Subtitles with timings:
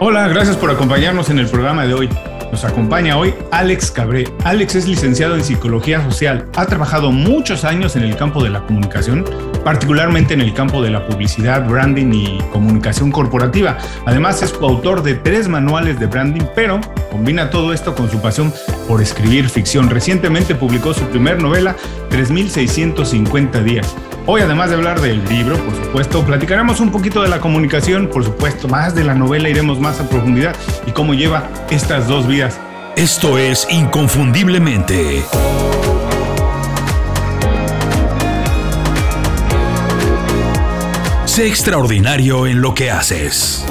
[0.00, 2.08] Hola, gracias por acompañarnos en el programa de hoy.
[2.52, 4.32] Nos acompaña hoy Alex Cabré.
[4.44, 6.46] Alex es licenciado en Psicología Social.
[6.54, 9.24] Ha trabajado muchos años en el campo de la comunicación,
[9.64, 13.76] particularmente en el campo de la publicidad, branding y comunicación corporativa.
[14.06, 16.80] Además es coautor de tres manuales de branding, pero
[17.10, 18.54] combina todo esto con su pasión
[18.86, 19.90] por escribir ficción.
[19.90, 21.74] Recientemente publicó su primer novela,
[22.10, 23.96] 3650 días.
[24.30, 28.22] Hoy, además de hablar del libro, por supuesto, platicaremos un poquito de la comunicación, por
[28.22, 30.54] supuesto, más de la novela, iremos más a profundidad
[30.86, 32.60] y cómo lleva estas dos vidas.
[32.94, 35.22] Esto es Inconfundiblemente.
[41.24, 43.64] Sé extraordinario en lo que haces.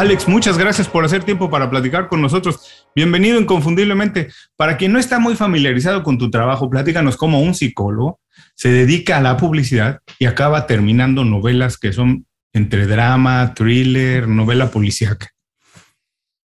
[0.00, 2.86] Alex, muchas gracias por hacer tiempo para platicar con nosotros.
[2.96, 4.28] Bienvenido inconfundiblemente.
[4.56, 8.18] Para quien no está muy familiarizado con tu trabajo, platícanos cómo un psicólogo
[8.54, 12.24] se dedica a la publicidad y acaba terminando novelas que son
[12.54, 15.28] entre drama, thriller, novela policíaca.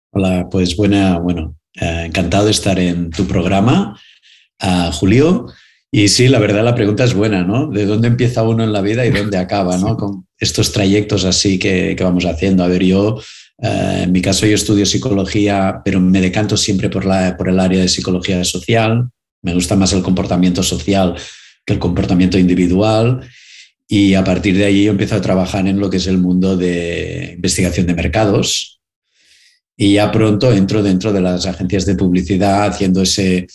[0.09, 3.95] Hola, pues buena, bueno, eh, encantado de estar en tu programa,
[4.63, 5.45] uh, Julio.
[5.91, 7.67] Y sí, la verdad la pregunta es buena, ¿no?
[7.67, 9.95] ¿De dónde empieza uno en la vida y dónde acaba, ¿no?
[9.95, 12.63] Con estos trayectos así que, que vamos haciendo.
[12.63, 13.19] A ver, yo,
[13.57, 17.81] en mi caso yo estudio psicología, pero me decanto siempre por, la, por el área
[17.81, 19.09] de psicología social.
[19.41, 21.15] Me gusta más el comportamiento social
[21.65, 23.21] que el comportamiento individual.
[23.87, 26.57] Y a partir de ahí yo empiezo a trabajar en lo que es el mundo
[26.57, 28.81] de investigación de mercados.
[29.77, 33.47] Y ya pronto entro dentro de las agencias de publicidad haciendo ese,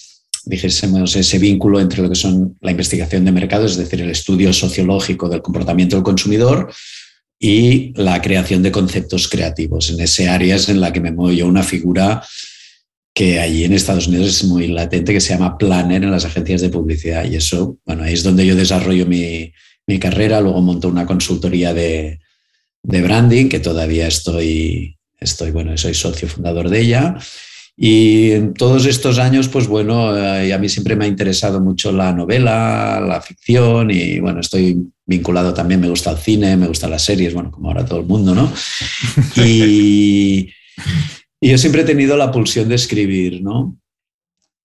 [0.44, 4.52] dijésemos, ese vínculo entre lo que son la investigación de mercados, es decir, el estudio
[4.52, 6.72] sociológico del comportamiento del consumidor
[7.38, 9.90] y la creación de conceptos creativos.
[9.90, 12.22] En ese área es en la que me muevo yo una figura
[13.14, 16.60] que allí en Estados Unidos es muy latente, que se llama planner en las agencias
[16.60, 17.24] de publicidad.
[17.24, 19.52] Y eso, bueno, ahí es donde yo desarrollo mi,
[19.86, 20.40] mi carrera.
[20.40, 22.20] Luego monto una consultoría de,
[22.82, 27.16] de, branding, que todavía estoy, estoy, bueno, soy socio fundador de ella.
[27.80, 31.92] Y en todos estos años, pues bueno, eh, a mí siempre me ha interesado mucho
[31.92, 36.90] la novela, la ficción y bueno, estoy vinculado también, me gusta el cine, me gustan
[36.90, 38.52] las series, bueno, como ahora todo el mundo, ¿no?
[39.36, 40.50] Y,
[41.40, 43.78] y yo siempre he tenido la pulsión de escribir, ¿no?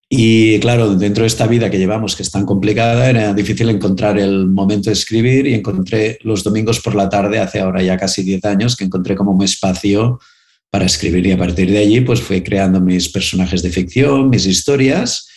[0.09, 4.17] Y claro, dentro de esta vida que llevamos, que es tan complicada, era difícil encontrar
[4.17, 8.23] el momento de escribir y encontré los domingos por la tarde, hace ahora ya casi
[8.23, 10.19] 10 años, que encontré como un espacio
[10.73, 14.47] para escribir y a partir de allí pues fui creando mis personajes de ficción, mis
[14.47, 15.27] historias.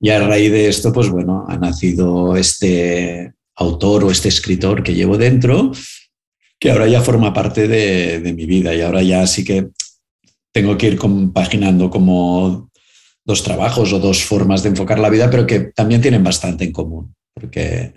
[0.00, 4.94] Y a raíz de esto pues bueno, ha nacido este autor o este escritor que
[4.94, 5.72] llevo dentro
[6.58, 8.74] que ahora ya forma parte de, mi vida.
[8.74, 9.68] Y ahora ya sí que
[10.52, 12.70] tengo que ir compaginando como
[13.26, 16.72] dos trabajos o dos formas de enfocar la vida, pero que también tienen bastante en
[16.72, 17.92] común, porque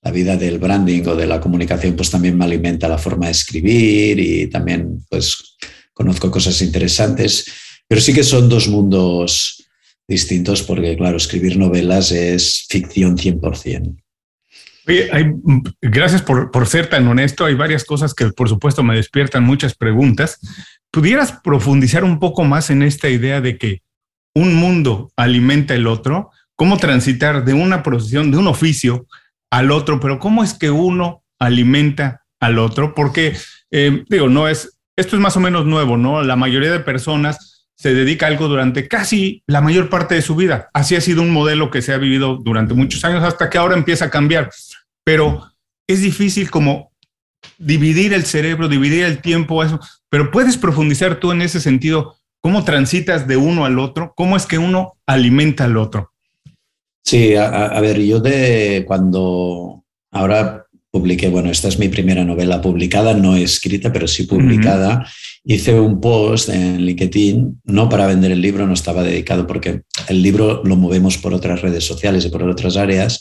[0.00, 3.32] la vida del branding o de la comunicación pues también me alimenta la forma de
[3.32, 5.56] escribir y también pues
[5.94, 7.46] conozco cosas interesantes,
[7.88, 9.64] pero sí que son dos mundos
[10.06, 13.96] distintos porque claro, escribir novelas es ficción 100%.
[14.86, 15.08] Oye,
[15.80, 17.46] gracias por, por, ser tan honesto.
[17.46, 20.38] Hay varias cosas que, por supuesto, me despiertan muchas preguntas.
[20.90, 23.82] ¿Pudieras profundizar un poco más en esta idea de que
[24.34, 26.30] un mundo alimenta el otro?
[26.54, 29.06] ¿Cómo transitar de una profesión, de un oficio
[29.50, 30.00] al otro?
[30.00, 32.94] Pero ¿cómo es que uno alimenta al otro?
[32.94, 33.34] Porque,
[33.70, 36.22] eh, digo, no es, esto es más o menos nuevo, ¿no?
[36.22, 40.36] La mayoría de personas se dedica a algo durante casi la mayor parte de su
[40.36, 40.70] vida.
[40.72, 43.74] Así ha sido un modelo que se ha vivido durante muchos años hasta que ahora
[43.74, 44.50] empieza a cambiar.
[45.04, 45.50] Pero
[45.86, 46.92] es difícil como
[47.58, 49.80] dividir el cerebro, dividir el tiempo, eso.
[50.08, 54.46] Pero puedes profundizar tú en ese sentido, cómo transitas de uno al otro, cómo es
[54.46, 56.12] que uno alimenta al otro.
[57.02, 60.63] Sí, a, ver, yo de cuando ahora
[60.94, 65.04] publiqué, bueno, esta es mi primera novela publicada, no escrita, pero sí publicada.
[65.44, 70.22] Hice un post en LinkedIn, no para vender el libro, no estaba dedicado porque el
[70.22, 73.20] libro lo movemos por otras redes sociales y por otras áreas,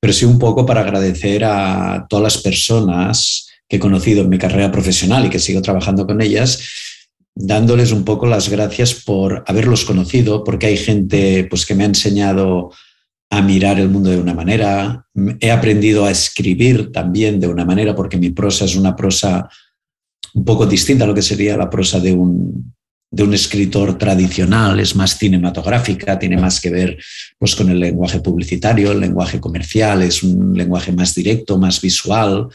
[0.00, 4.38] pero sí un poco para agradecer a todas las personas que he conocido en mi
[4.38, 6.66] carrera profesional y que sigo trabajando con ellas,
[7.34, 11.88] dándoles un poco las gracias por haberlos conocido, porque hay gente pues, que me ha
[11.88, 12.70] enseñado
[13.32, 15.06] a mirar el mundo de una manera,
[15.40, 19.48] he aprendido a escribir también de una manera, porque mi prosa es una prosa
[20.34, 22.74] un poco distinta a lo que sería la prosa de un,
[23.10, 26.98] de un escritor tradicional, es más cinematográfica, tiene más que ver
[27.38, 32.48] pues, con el lenguaje publicitario, el lenguaje comercial, es un lenguaje más directo, más visual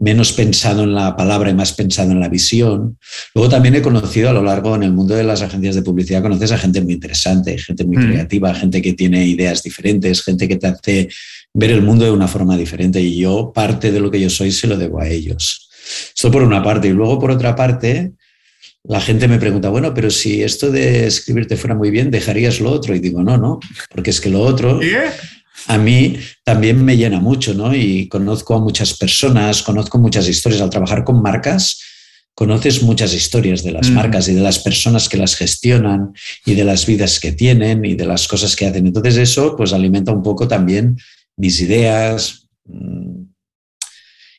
[0.00, 2.98] menos pensado en la palabra y más pensado en la visión.
[3.34, 6.22] Luego también he conocido a lo largo en el mundo de las agencias de publicidad,
[6.22, 8.08] conoces a gente muy interesante, gente muy mm.
[8.08, 11.08] creativa, gente que tiene ideas diferentes, gente que te hace
[11.52, 14.50] ver el mundo de una forma diferente y yo parte de lo que yo soy
[14.52, 15.68] se lo debo a ellos.
[16.14, 16.88] Esto por una parte.
[16.88, 18.12] Y luego por otra parte,
[18.84, 22.60] la gente me pregunta, bueno, pero si esto de escribir te fuera muy bien, ¿dejarías
[22.60, 22.94] lo otro?
[22.94, 23.60] Y digo, no, no,
[23.90, 24.80] porque es que lo otro
[25.66, 27.74] a mí también me llena mucho, ¿no?
[27.74, 30.62] Y conozco a muchas personas, conozco muchas historias.
[30.62, 31.80] Al trabajar con marcas,
[32.34, 36.12] conoces muchas historias de las marcas y de las personas que las gestionan
[36.46, 38.86] y de las vidas que tienen y de las cosas que hacen.
[38.86, 40.96] Entonces eso pues alimenta un poco también
[41.36, 42.48] mis ideas.
[42.64, 43.24] Mm,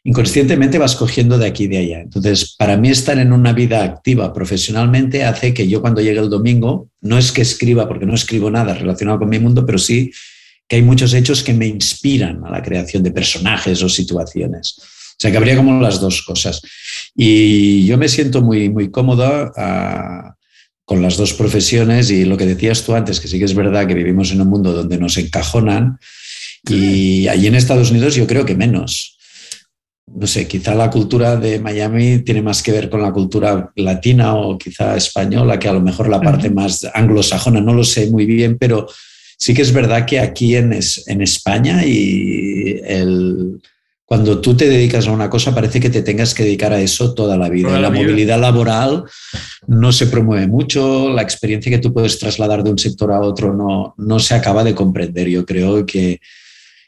[0.03, 2.01] inconscientemente vas cogiendo de aquí y de allá.
[2.01, 6.29] Entonces, para mí estar en una vida activa profesionalmente hace que yo cuando llegue el
[6.29, 10.11] domingo, no es que escriba, porque no escribo nada relacionado con mi mundo, pero sí
[10.71, 14.77] que hay muchos hechos que me inspiran a la creación de personajes o situaciones.
[14.79, 16.61] O sea, que habría como las dos cosas.
[17.13, 20.33] Y yo me siento muy, muy cómoda ah,
[20.85, 23.85] con las dos profesiones y lo que decías tú antes, que sí que es verdad
[23.85, 25.99] que vivimos en un mundo donde nos encajonan
[26.69, 29.17] y allí en Estados Unidos yo creo que menos.
[30.07, 34.35] No sé, quizá la cultura de Miami tiene más que ver con la cultura latina
[34.35, 38.25] o quizá española, que a lo mejor la parte más anglosajona, no lo sé muy
[38.25, 38.87] bien, pero
[39.41, 43.59] Sí que es verdad que aquí en, en España y el,
[44.05, 47.15] cuando tú te dedicas a una cosa parece que te tengas que dedicar a eso
[47.15, 47.79] toda la vida.
[47.79, 49.03] la, movilidad laboral
[49.65, 53.51] no se promueve mucho, la experiencia que tú puedes trasladar de un sector a otro
[53.51, 55.27] no, no se acaba de comprender.
[55.27, 56.21] Yo creo que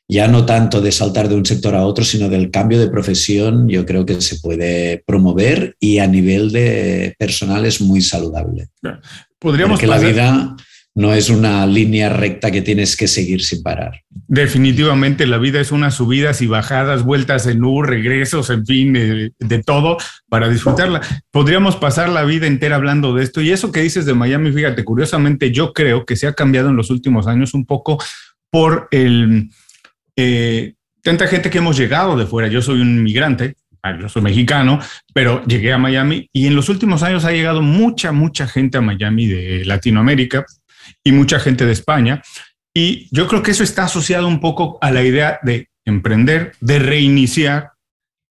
[0.08, 3.68] ya no tanto de saltar de un sector a otro, sino del cambio de profesión,
[3.68, 8.68] yo creo que se puede promover y a nivel de personal es muy saludable.
[9.40, 10.56] Podríamos Porque la vida
[10.96, 14.04] no es una línea recta que tienes que seguir sin parar.
[14.28, 19.64] Definitivamente la vida es unas subidas y bajadas, vueltas en U, regresos, en fin, de,
[19.66, 19.98] todo
[20.30, 21.02] para disfrutarla.
[21.32, 24.84] Podríamos pasar la vida entera hablando de esto y eso que dices de Miami, fíjate,
[24.84, 27.98] curiosamente yo creo que se ha cambiado en los últimos años un poco
[28.52, 29.50] por el...
[30.16, 32.48] Eh, tanta gente que hemos llegado de fuera.
[32.48, 34.80] Yo soy un migrante, ah, yo soy mexicano,
[35.14, 38.82] pero llegué a Miami y en los últimos años ha llegado mucha, mucha gente a
[38.82, 40.46] Miami de Latinoamérica,
[41.04, 42.22] y mucha gente de España.
[42.74, 46.80] Y yo creo que eso está asociado un poco a la idea de emprender, de
[46.80, 47.72] reiniciar,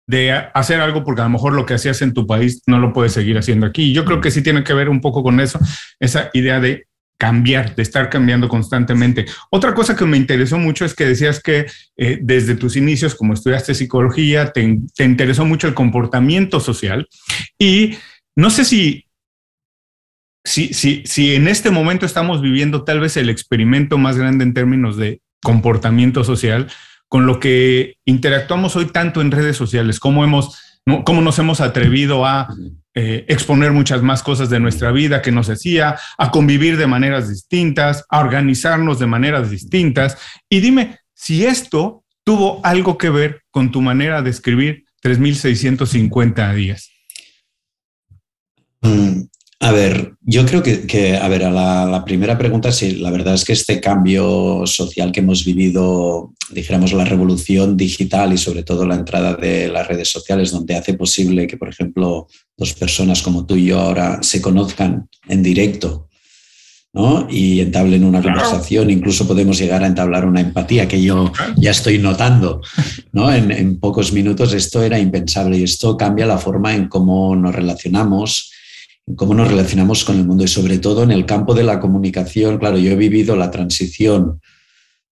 [0.07, 2.93] de hacer algo porque a lo mejor lo que hacías en tu país no lo
[2.93, 3.93] puedes seguir haciendo aquí.
[3.93, 5.59] Yo creo que sí tiene que ver un poco con eso,
[5.99, 6.87] esa idea de
[7.19, 9.25] cambiar, de estar cambiando constantemente.
[9.51, 11.67] Otra cosa que me interesó mucho es que decías que
[11.97, 17.09] eh, desde tus inicios, como estudiaste psicología, te, te interesó mucho el comportamiento social
[17.59, 17.97] y
[18.37, 19.06] no sé si
[20.47, 24.55] si, si, si en este momento estamos viviendo tal vez el experimento más grande en
[24.55, 26.69] términos de comportamiento social,
[27.09, 30.57] con lo que interactuamos hoy tanto en redes sociales, cómo, hemos,
[31.05, 32.49] cómo nos hemos atrevido a
[32.95, 37.29] eh, exponer muchas más cosas de nuestra vida que nos decía, a convivir de maneras
[37.29, 40.17] distintas, a organizarnos de maneras distintas.
[40.49, 46.91] Y dime si esto tuvo algo que ver con tu manera de escribir 3.650 días.
[48.81, 49.23] Mm,
[49.59, 51.51] a ver, yo creo que, a ver, a
[51.87, 56.93] la, primera pregunta, sí, la verdad es que este cambio social que hemos vivido, dijéramos,
[56.93, 61.47] la revolución digital y sobre todo la entrada de las redes sociales, donde hace posible
[61.47, 66.11] que, por ejemplo, dos personas como tú y yo ahora se conozcan en directo
[66.93, 67.27] ¿no?
[67.31, 71.97] y entablen una conversación, incluso podemos llegar a entablar una empatía que yo ya estoy
[71.99, 72.61] notando
[73.13, 73.33] ¿no?
[73.33, 77.55] en, en pocos minutos, esto era impensable y esto cambia la forma en cómo nos
[77.55, 78.51] relacionamos
[79.15, 82.59] cómo nos relacionamos con el mundo y sobre todo en el campo de la comunicación.
[82.59, 84.41] Claro, yo he vivido la transición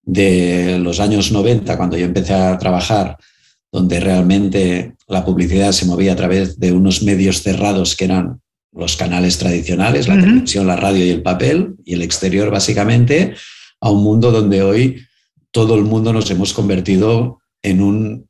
[0.02, 3.16] de los años 90, cuando yo empecé a trabajar,
[3.70, 8.40] donde realmente la publicidad se movía a través de unos medios cerrados que eran
[8.72, 13.34] los canales tradicionales, la televisión, la radio y el papel, y el exterior básicamente,
[13.80, 15.00] a un mundo donde hoy
[15.52, 18.28] todo el mundo nos hemos convertido en un,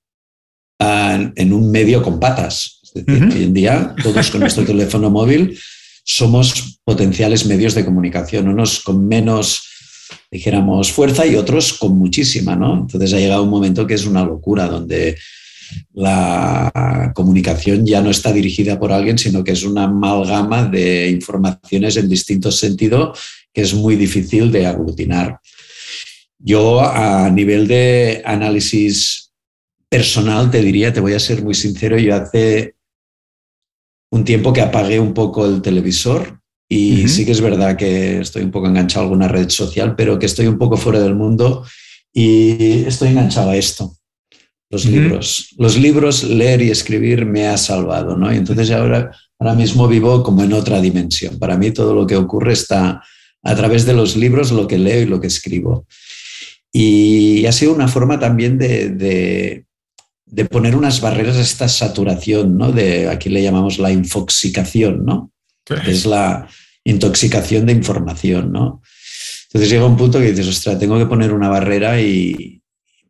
[0.78, 2.80] en un medio con patas.
[2.94, 5.58] Hoy en día, todos con nuestro teléfono móvil
[6.04, 9.64] somos potenciales medios de comunicación, unos con menos,
[10.30, 12.82] dijéramos, fuerza y otros con muchísima, ¿no?
[12.82, 15.18] Entonces ha llegado un momento que es una locura, donde
[15.92, 21.96] la comunicación ya no está dirigida por alguien, sino que es una amalgama de informaciones
[21.96, 23.18] en distintos sentidos
[23.52, 25.40] que es muy difícil de aglutinar.
[26.38, 29.32] Yo a nivel de análisis
[29.88, 32.74] personal te diría, te voy a ser muy sincero, yo hace
[34.14, 38.44] un tiempo que apagué un poco el televisor y sí que es verdad que estoy
[38.44, 41.66] un poco enganchado a alguna red social, pero que estoy un poco fuera del mundo
[42.12, 43.96] y estoy enganchado a esto.
[44.70, 45.48] Los libros.
[45.58, 48.32] Los libros, leer y escribir me ha salvado, ¿no?
[48.32, 51.38] Y entonces ahora, ahora mismo vivo como en otra dimensión.
[51.40, 53.02] Para mí todo lo que ocurre está
[53.42, 55.86] a través de los libros, lo que leo y lo que escribo.
[56.72, 59.64] Y ha sido una forma también de de
[60.50, 62.72] poner unas barreras a esta saturación, ¿no?
[62.72, 65.32] De aquí le llamamos la infoxicación, ¿no?
[65.86, 66.48] Es la
[66.84, 68.82] intoxicación de información, ¿no?
[69.46, 72.60] Entonces llega un punto que dices, ostras, tengo que poner una barrera y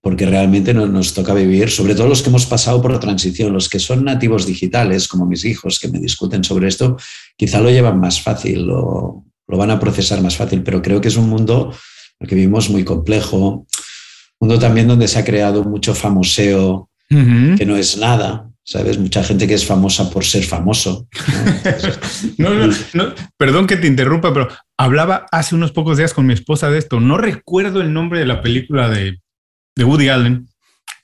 [0.01, 3.55] porque realmente nos, nos toca vivir, sobre todo los que hemos pasado por la transición,
[3.55, 6.99] los que son nativos digitales, como mis hijos que me discuten sobre esto,
[7.37, 11.09] quizá lo llevan más fácil, lo, lo van a procesar más fácil, pero creo que
[11.09, 11.75] es un mundo
[12.21, 13.67] el que vivimos muy complejo,
[14.41, 18.99] mundo también donde se ha creado mucho famoseo, que no es nada, ¿sabes?
[18.99, 21.07] Mucha gente que es famosa por ser famoso.
[22.39, 22.51] ¿no?
[22.55, 26.71] no, no, perdón que te interrumpa, pero hablaba hace unos pocos días con mi esposa
[26.71, 27.01] de esto.
[27.01, 29.21] No recuerdo el nombre de la película de,
[29.77, 30.49] de Woody Allen,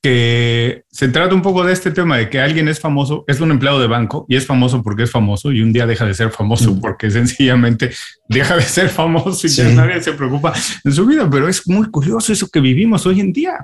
[0.02, 3.50] que se trata un poco de este tema de que alguien es famoso, es un
[3.50, 6.30] empleado de banco y es famoso porque es famoso y un día deja de ser
[6.30, 7.90] famoso porque sencillamente
[8.26, 10.54] deja de ser famoso y ya nadie se preocupa
[10.84, 13.58] en su vida, pero es muy curioso eso que vivimos hoy en día.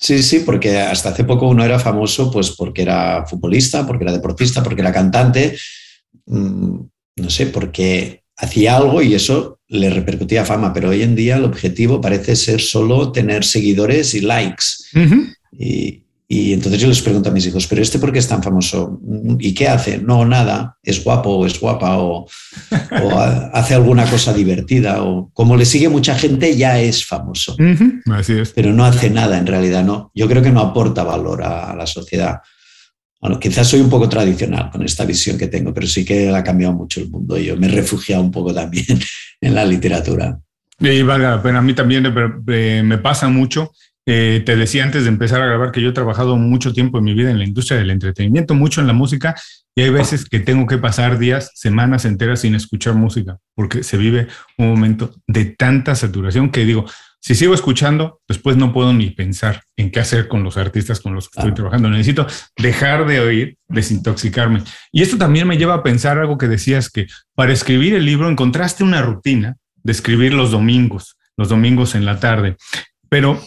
[0.00, 4.12] Sí, sí, porque hasta hace poco uno era famoso pues porque era futbolista, porque era
[4.12, 5.58] deportista, porque era cantante,
[6.24, 6.80] mm,
[7.16, 11.44] no sé, porque hacía algo y eso le repercutía fama, pero hoy en día el
[11.44, 14.64] objetivo parece ser solo tener seguidores y likes.
[15.52, 16.02] y,
[16.32, 19.00] y, entonces yo les pregunto a mis hijos, ¿pero este por qué es tan famoso?
[19.40, 19.98] ¿Y qué hace?
[19.98, 22.28] No, nada, es guapo o es guapa o,
[23.02, 23.18] o
[23.52, 27.56] hace alguna cosa divertida o como le sigue mucha gente ya es famoso.
[28.12, 28.52] Así es.
[28.52, 30.12] Pero no hace nada en realidad, no.
[30.14, 32.38] Yo creo que no aporta valor a, a la sociedad.
[33.20, 36.44] Bueno, quizás soy un poco tradicional con esta visión que tengo, pero sí que ha
[36.44, 38.86] cambiado mucho el mundo y yo me he refugiado un poco también
[39.40, 40.38] en la literatura.
[40.78, 42.04] Y vale la pena, a mí también
[42.86, 43.72] me pasa mucho.
[44.06, 47.04] Eh, te decía antes de empezar a grabar que yo he trabajado mucho tiempo en
[47.04, 49.34] mi vida en la industria del entretenimiento, mucho en la música,
[49.76, 53.96] y hay veces que tengo que pasar días, semanas enteras sin escuchar música, porque se
[53.96, 54.26] vive
[54.58, 56.86] un momento de tanta saturación que digo,
[57.22, 61.14] si sigo escuchando, después no puedo ni pensar en qué hacer con los artistas con
[61.14, 61.90] los que estoy trabajando.
[61.90, 62.26] Necesito
[62.56, 64.62] dejar de oír, desintoxicarme.
[64.90, 68.30] Y esto también me lleva a pensar algo que decías que para escribir el libro
[68.30, 72.56] encontraste una rutina de escribir los domingos, los domingos en la tarde.
[73.10, 73.38] Pero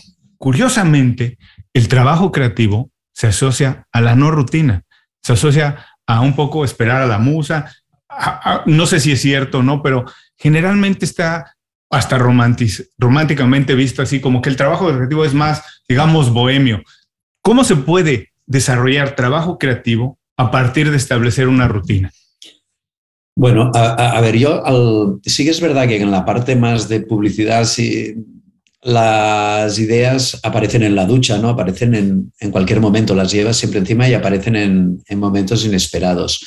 [0.44, 1.38] curiosamente,
[1.74, 4.84] el trabajo creativo se asocia a la no rutina,
[5.24, 7.74] se asocia a un poco esperar a la musa.
[8.66, 10.04] no sé si es cierto o no, pero
[10.38, 11.56] generalmente está
[11.90, 16.84] hasta románticamente visto así, como que el trabajo creativo es más, digamos, bohemio.
[17.42, 22.12] ¿Cómo se puede desarrollar trabajo creativo a partir de establecer una rutina?
[23.38, 24.62] Bueno, a, ver, yo
[25.24, 28.14] sí que es verdad que en la parte más de publicidad, sí,
[28.84, 31.50] las ideas aparecen en la ducha, ¿no?
[31.50, 36.46] Aparecen en, cualquier momento, las llevas siempre encima y aparecen en, momentos inesperados.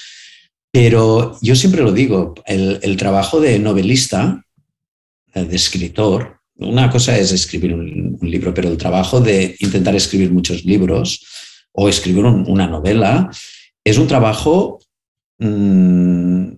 [0.70, 4.42] Pero yo siempre lo digo, el trabajo de novelista
[5.34, 10.64] de escritor, una cosa es escribir un, libro, pero el trabajo de intentar escribir muchos
[10.64, 11.24] libros
[11.72, 13.30] o escribir una novela
[13.84, 14.80] es un trabajo
[15.38, 16.48] mm,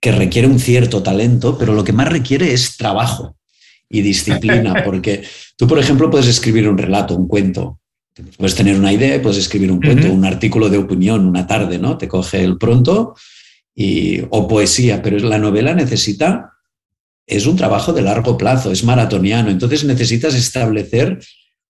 [0.00, 3.36] que requiere un cierto talento, pero lo que más requiere es trabajo
[3.92, 5.22] y disciplina, porque
[5.56, 7.78] tú, por ejemplo, puedes escribir un relato, un cuento,
[8.36, 11.96] puedes tener una idea puedes escribir un cuento, un artículo de opinión una tarde, ¿no?
[11.96, 13.14] Te coge el pronto
[13.74, 16.50] y, o poesía, pero la novela necesita
[17.26, 21.18] es un trabajo de largo plazo, es maratoniano, entonces necesitas establecer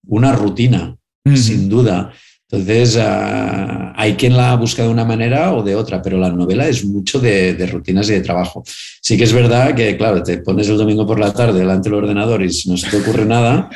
[0.06, 0.96] una rutina,
[1.34, 2.12] sin duda.
[2.52, 6.68] Entonces, uh, hay quien la busca de una manera o de otra, pero la novela
[6.68, 8.62] es mucho de, de, rutinas y de trabajo.
[9.00, 11.99] Sí que es verdad que, claro, te pones el domingo por la tarde delante del
[11.99, 13.71] ordenador y si no se te ocurre nada,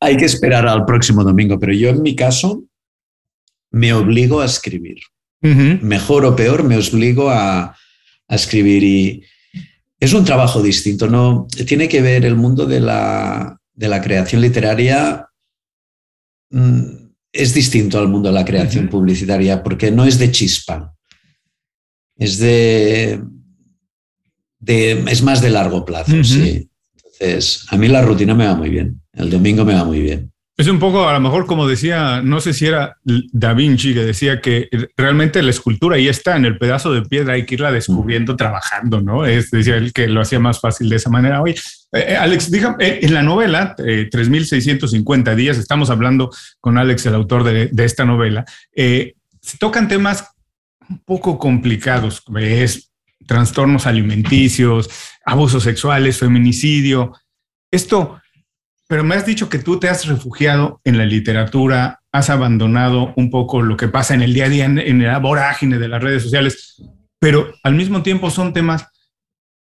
[0.00, 1.58] hay que esperar al próximo domingo.
[1.58, 2.64] Pero yo en mi caso
[3.70, 4.98] me obligo a escribir.
[5.40, 7.76] Mejor o peor, me obligo a,
[8.26, 9.22] a escribir y,
[9.98, 11.46] es un trabajo distinto, ¿no?
[11.66, 13.58] Tiene que ver el mundo de la,
[14.02, 15.28] creación literaria,
[17.32, 20.94] es distinto al mundo de la creación publicitaria porque no es de chispa,
[22.16, 23.20] es de,
[24.66, 26.68] es más de largo plazo, sí.
[27.20, 30.32] Entonces, a mí la rutina me va muy bien, el domingo me va muy bien.
[30.58, 34.04] Es un poco, a lo mejor, como decía, no sé si era Da Vinci, que
[34.04, 37.70] decía que realmente la escultura ahí está en el pedazo de piedra, hay que irla
[37.70, 39.26] descubriendo trabajando, ¿no?
[39.26, 41.42] Es decía él que lo hacía más fácil de esa manera.
[41.42, 41.56] Oye,
[41.96, 47.14] eh, eh, Alex, dígame, eh, en la novela, 3650 días, estamos hablando con Alex, el
[47.14, 50.28] autor de, de esta novela, se tocan temas
[50.88, 52.92] un poco complicados, es
[53.26, 54.88] trastornos alimenticios,
[55.24, 57.12] abusos sexuales, feminicidio.
[57.70, 58.20] Esto
[58.88, 63.30] pero me has dicho que tú te has refugiado en la literatura, has abandonado un
[63.30, 66.22] poco lo que pasa en el día a día, en, la vorágine de las redes
[66.22, 66.80] sociales,
[67.18, 68.86] pero al mismo tiempo son temas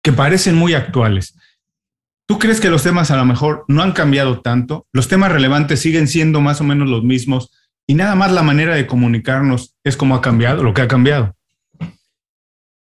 [0.02, 1.36] que parecen muy actuales.
[2.30, 4.86] ¿Tú crees que los temas a lo mejor no han cambiado tanto?
[4.92, 7.50] Los temas relevantes siguen siendo más o menos los mismos
[7.88, 11.34] y nada más la manera de comunicarnos es como ha cambiado, lo que ha cambiado.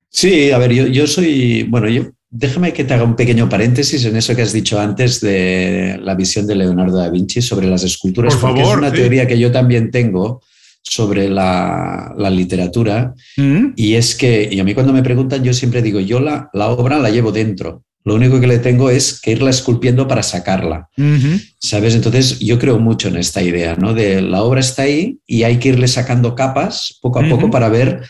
[0.09, 4.05] Sí, a ver, yo, yo soy, bueno, yo déjame que te haga un pequeño paréntesis
[4.05, 7.83] en eso que has dicho antes de la visión de Leonardo da Vinci sobre las
[7.83, 8.95] esculturas, Por porque favor, es una sí.
[8.95, 10.41] teoría que yo también tengo
[10.81, 13.73] sobre la, la literatura ¿Mm?
[13.75, 16.69] y es que, y a mí cuando me preguntan, yo siempre digo, yo la, la
[16.69, 20.89] obra la llevo dentro, lo único que le tengo es que irla esculpiendo para sacarla.
[21.59, 21.95] ¿Sabes?
[21.95, 23.93] Entonces yo creo mucho en esta idea, ¿no?
[23.93, 27.69] De la obra está ahí y hay que irle sacando capas poco a poco para
[27.69, 28.01] ver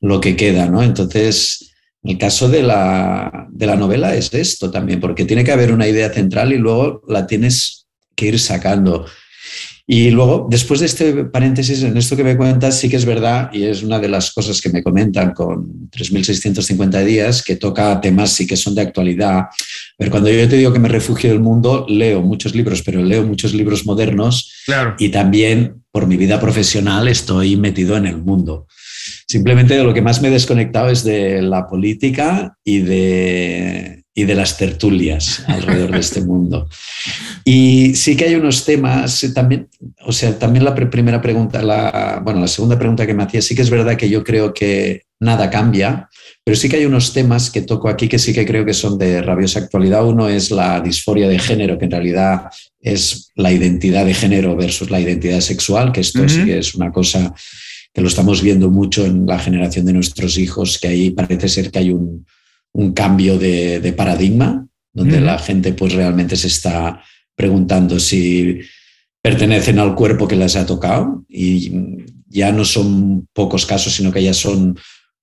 [0.00, 0.82] lo que queda, ¿no?
[0.82, 5.72] Entonces, el caso de la, de la novela es esto también, porque tiene que haber
[5.72, 9.06] una idea central y luego la tienes que ir sacando.
[9.88, 13.50] Y luego, después de este paréntesis, en esto que me cuentas, sí que es verdad,
[13.52, 18.32] y es una de las cosas que me comentan con 3.650 días, que toca temas
[18.32, 19.44] sí que son de actualidad.
[19.96, 23.22] Pero cuando yo te digo que me refugio del mundo, leo muchos libros, pero leo
[23.22, 24.96] muchos libros modernos Claro.
[24.98, 28.66] y también por mi vida profesional estoy metido en el mundo.
[29.28, 34.24] Simplemente de lo que más me he desconectado es de la política y de, y
[34.24, 36.70] de las tertulias alrededor de este mundo.
[37.44, 39.68] Y sí que hay unos temas eh, también,
[40.06, 43.54] o sea, también la primera pregunta, la, bueno, la segunda pregunta que me hacía, sí
[43.54, 46.08] que es verdad que yo creo que nada cambia,
[46.42, 48.96] pero sí que hay unos temas que toco aquí que sí que creo que son
[48.96, 50.06] de rabiosa actualidad.
[50.06, 52.48] Uno es la disforia de género, que en realidad
[52.80, 56.90] es la identidad de género versus la identidad sexual, que esto sí que es una
[56.90, 57.34] cosa
[57.92, 61.70] que lo estamos viendo mucho en la generación de nuestros hijos, que ahí parece ser
[61.70, 62.24] que hay un,
[62.76, 67.02] un cambio de, de paradigma, donde la gente pues realmente se está
[67.34, 68.60] preguntando si
[69.22, 71.72] pertenecen al cuerpo que les ha tocado y
[72.28, 74.78] ya no son pocos casos, sino que ya son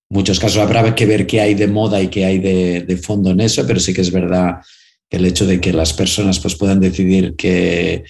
[0.10, 0.58] muchos casos.
[0.58, 3.66] Habrá que ver qué hay de moda y qué hay de, de fondo en eso,
[3.68, 4.56] pero sí que es verdad
[5.08, 8.04] que el hecho de que las personas pues, puedan decidir que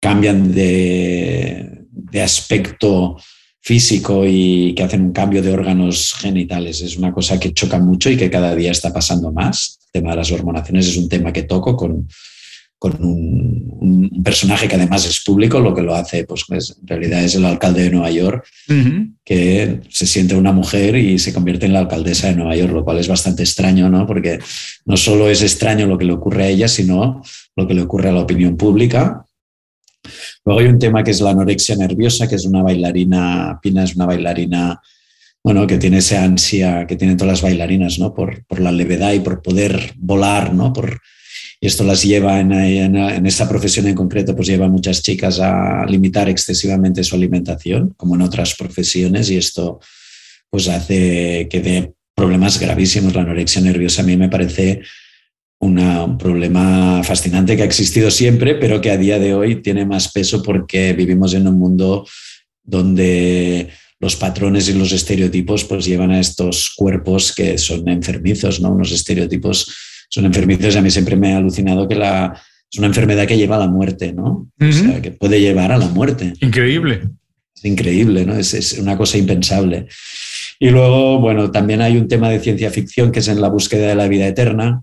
[0.00, 3.16] cambian de, de aspecto
[3.64, 8.10] físico y que hacen un cambio de órganos genitales es una cosa que choca mucho
[8.10, 9.78] y que cada día está pasando más.
[9.86, 12.06] El tema de las hormonaciones es un tema que toco con,
[12.78, 16.86] con un, un personaje que además es público, lo que lo hace, pues, pues, en
[16.86, 18.46] realidad es el alcalde de Nueva York,
[19.24, 22.84] que se siente una mujer y se convierte en la alcaldesa de Nueva York, lo
[22.84, 24.06] cual es bastante extraño, ¿no?
[24.06, 24.40] Porque
[24.84, 27.22] no solo es extraño lo que le ocurre a ella, sino
[27.56, 29.23] lo que le ocurre a la opinión pública.
[30.44, 33.96] Luego hay un tema que es la anorexia nerviosa, que es una bailarina, Pina es
[33.96, 34.80] una bailarina,
[35.42, 38.14] bueno, que tiene esa ansia que tienen todas las bailarinas, ¿no?
[38.14, 40.72] Por, la levedad y por poder volar, ¿no?
[40.72, 41.00] Por,
[41.60, 42.52] y esto las lleva en,
[43.26, 48.14] esta profesión en concreto, pues lleva a muchas chicas a limitar excesivamente su alimentación, como
[48.14, 49.80] en otras profesiones, y esto
[50.50, 53.14] pues hace que dé problemas gravísimos.
[53.14, 54.82] La anorexia nerviosa a mí me parece
[55.60, 59.86] una, un problema fascinante que ha existido siempre, pero que a día de hoy tiene
[59.86, 62.06] más peso porque vivimos en un mundo
[62.62, 68.70] donde los patrones y los estereotipos pues llevan a estos cuerpos que son enfermizos, ¿no?
[68.70, 69.74] Unos estereotipos
[70.08, 72.40] son enfermizos a mí siempre me ha alucinado que la,
[72.70, 74.48] es una enfermedad que lleva a la muerte, ¿no?
[74.60, 74.68] Uh -huh.
[74.68, 76.34] O sea, que puede llevar a la muerte.
[76.40, 77.02] Increíble.
[77.56, 78.36] Es increíble, ¿no?
[78.36, 79.86] Es, es, una cosa impensable.
[80.58, 83.88] Y luego, bueno, también hay un tema de ciencia ficción que es en la búsqueda
[83.88, 84.82] de la vida eterna,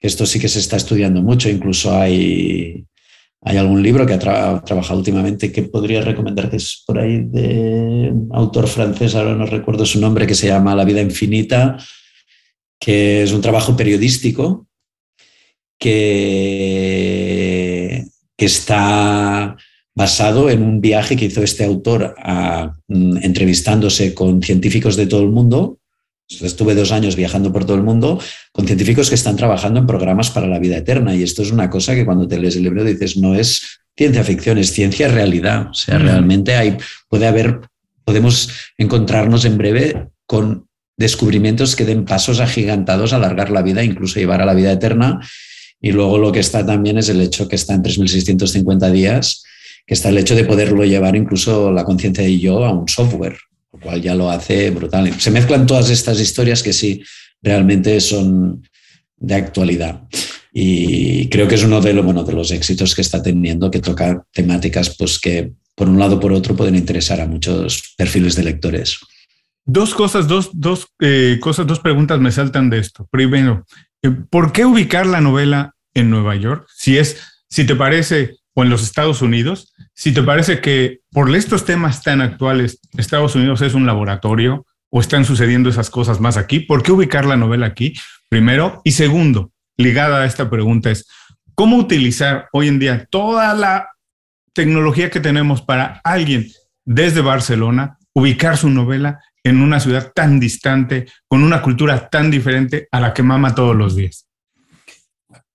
[0.00, 2.84] esto sí que se está estudiando mucho, incluso hay,
[3.42, 7.22] hay algún libro que ha tra trabajado últimamente que podría recomendar, que es por ahí
[7.24, 11.78] de un autor francés, ahora no recuerdo su nombre, que se llama La vida infinita,
[12.78, 14.66] que es un trabajo periodístico
[15.78, 16.44] que,
[18.36, 19.56] que está
[19.94, 22.14] basado en un viaje que hizo este autor
[22.88, 25.78] mm, entrevistándose con científicos de todo el mundo.
[26.28, 30.30] Estuve dos años viajando por todo el mundo con científicos que están trabajando en programas
[30.30, 31.14] para la vida eterna.
[31.14, 34.24] Y esto es una cosa que cuando te lees el libro dices, no es ciencia
[34.24, 35.68] ficción, es ciencia realidad.
[35.70, 36.02] O sea, mm.
[36.02, 36.76] realmente hay,
[37.08, 37.60] puede haber,
[38.04, 44.18] podemos encontrarnos en breve con descubrimientos que den pasos agigantados a alargar la vida, incluso
[44.18, 45.20] llevar a la vida eterna.
[45.80, 49.44] Y luego lo que está también es el hecho que está en 3.650 días,
[49.86, 53.36] que está el hecho de poderlo llevar incluso la conciencia de yo a un software,
[53.76, 55.12] lo cual ya lo hace brutal.
[55.20, 57.02] Se mezclan todas estas historias que sí
[57.42, 58.66] realmente son
[59.16, 60.02] de actualidad.
[60.52, 63.80] Y creo que es uno de, lo, bueno, de los éxitos que está teniendo, que
[63.80, 68.34] toca temáticas pues, que por un lado o por otro pueden interesar a muchos perfiles
[68.36, 68.98] de lectores.
[69.66, 73.06] Dos cosas, dos, dos eh, cosas, dos preguntas me saltan de esto.
[73.10, 73.66] Primero,
[74.02, 76.66] eh, ¿por qué ubicar la novela en Nueva York?
[76.74, 77.18] Si es,
[77.50, 82.02] si te parece, o en los Estados Unidos, si te parece que por estos temas
[82.02, 86.82] tan actuales, Estados Unidos es un laboratorio o están sucediendo esas cosas más aquí, ¿por
[86.82, 87.92] qué ubicar la novela aquí?
[88.30, 88.80] Primero.
[88.82, 91.06] Y segundo, ligada a esta pregunta es,
[91.54, 93.90] ¿cómo utilizar hoy en día toda la
[94.54, 96.50] tecnología que tenemos para alguien
[96.86, 102.88] desde Barcelona ubicar su novela en una ciudad tan distante, con una cultura tan diferente
[102.90, 104.25] a la que mama todos los días?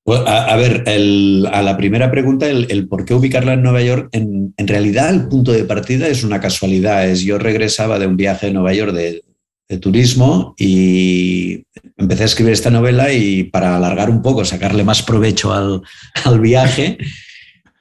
[0.05, 5.09] A, ver, a la primera pregunta, el, por qué ubicarla en Nueva York, en, realidad
[5.13, 7.07] el punto de partida es una casualidad.
[7.07, 9.23] Es yo regresaba de un viaje a Nueva York de,
[9.79, 11.63] turismo y
[11.95, 16.97] empecé a escribir esta novela y para alargar un poco, sacarle más provecho al, viaje,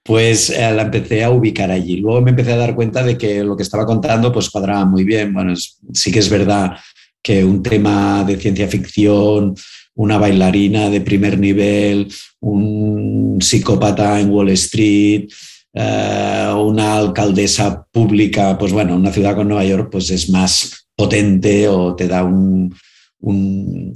[0.05, 1.97] pues eh, la empecé a ubicar allí.
[1.97, 5.03] Luego me empecé a dar cuenta de que lo que estaba contando pues cuadraba muy
[5.03, 5.35] bien.
[5.35, 6.77] Bueno, sí que es verdad
[7.21, 9.57] que un tema de ciencia ficción
[9.95, 12.09] una bailarina de primer nivel,
[12.41, 15.29] un psicópata en Wall Street,
[15.73, 21.69] eh, una alcaldesa pública, pues bueno, una ciudad con Nueva York pues es más potente
[21.69, 22.75] o te da un,
[23.21, 23.93] un,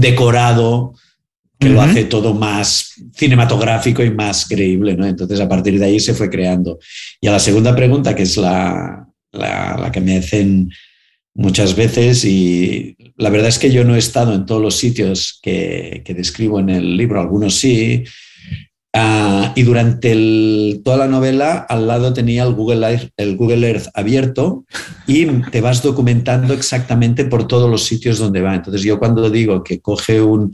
[0.00, 0.94] decorado
[1.58, 5.06] que lo hace todo más cinematográfico y más creíble, ¿no?
[5.06, 6.78] Entonces a partir de ahí se fue creando.
[7.20, 10.70] Y a la segunda pregunta, que es la, la que me hacen
[11.34, 15.38] muchas veces y la verdad es que yo no he estado en todos los sitios
[15.42, 18.04] que, describo en el libro, algunos sí.
[18.96, 23.88] Ah, y durante toda la novela al lado tenía el Google, Earth, el Google Earth
[23.92, 24.64] abierto
[25.08, 28.54] y te vas documentando exactamente por todos los sitios donde va.
[28.54, 30.52] Entonces yo cuando digo que coge un,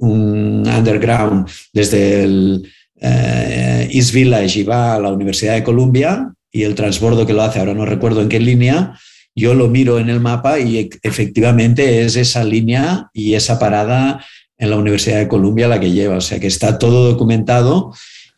[0.00, 6.74] underground desde el eh, East Village y va a la Universidad de Columbia y el
[6.74, 8.98] transbordo que lo hace, ahora no recuerdo en qué línea,
[9.38, 14.24] yo lo miro en el mapa y e, efectivamente es esa línea y esa parada
[14.58, 16.16] en la Universidad de Columbia la que lleva.
[16.16, 17.94] O sea que está todo documentado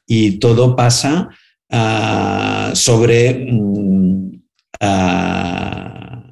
[0.07, 1.31] y todo pasa
[1.71, 4.43] ah, sobre mm,
[4.81, 6.23] ah,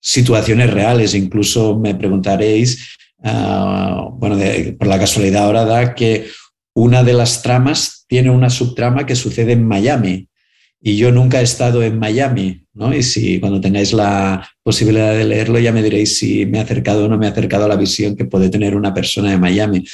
[0.00, 1.14] situaciones reales.
[1.14, 4.36] Incluso me preguntaréis, ah, bueno,
[4.78, 6.26] por la casualidad ahora da que
[6.74, 10.29] una de las tramas tiene una subtrama que sucede en Miami
[10.82, 12.94] y yo nunca he estado en Miami, ¿no?
[12.94, 17.04] Y si cuando tengáis la posibilidad de leerlo ya me diréis si me ha acercado
[17.04, 19.84] o no me ha acercado a la visión que puede tener una persona de Miami.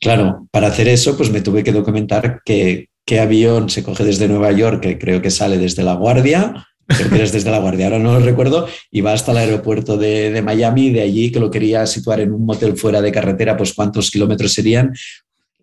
[0.00, 2.88] Claro, para hacer eso pues me tuve que documentar qué
[3.20, 7.22] avión se coge desde Nueva York, que creo que sale desde La Guardia, creo que
[7.22, 10.42] es desde La Guardia, ahora no lo recuerdo, y va hasta el aeropuerto de, de
[10.42, 14.10] Miami, de allí que lo quería situar en un motel fuera de carretera, pues cuántos
[14.10, 14.92] kilómetros serían.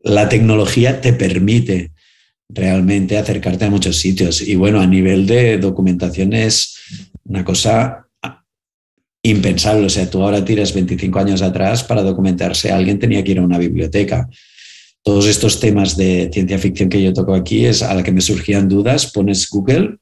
[0.01, 1.91] La tecnología te permite
[2.53, 4.41] realmente acercarte a muchos sitios.
[4.41, 6.77] Y bueno, a nivel de documentación es
[7.23, 8.07] una cosa
[9.23, 9.85] impensable.
[9.85, 13.43] O sea, tú ahora tiras 25 años atrás para documentarse, alguien tenía que ir a
[13.43, 14.29] una biblioteca.
[15.03, 18.21] Todos estos temas de ciencia ficción que yo toco aquí es a la que me
[18.21, 19.97] surgían dudas, pones Google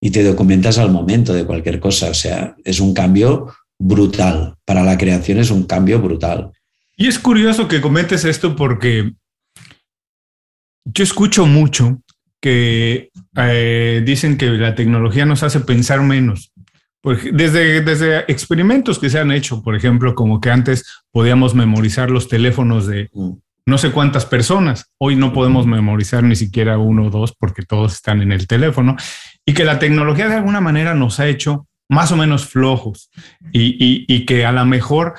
[0.00, 2.10] y te documentas al momento de cualquier cosa.
[2.10, 4.54] O sea, es un cambio brutal.
[4.64, 6.50] Para la creación es un cambio brutal.
[6.96, 9.12] Y es curioso que comentes esto porque
[10.84, 12.00] yo escucho mucho
[12.40, 16.52] que eh, dicen que la tecnología nos hace pensar menos.
[17.32, 22.28] Desde, desde experimentos que se han hecho, por ejemplo, como que antes podíamos memorizar los
[22.28, 23.30] teléfonos de mm.
[23.66, 27.94] no sé cuántas personas, hoy no podemos memorizar ni siquiera uno o dos porque todos
[27.94, 28.96] están en el teléfono,
[29.46, 33.10] y que la tecnología de alguna manera nos ha hecho más o menos flojos
[33.52, 35.14] y, y que a lo mejor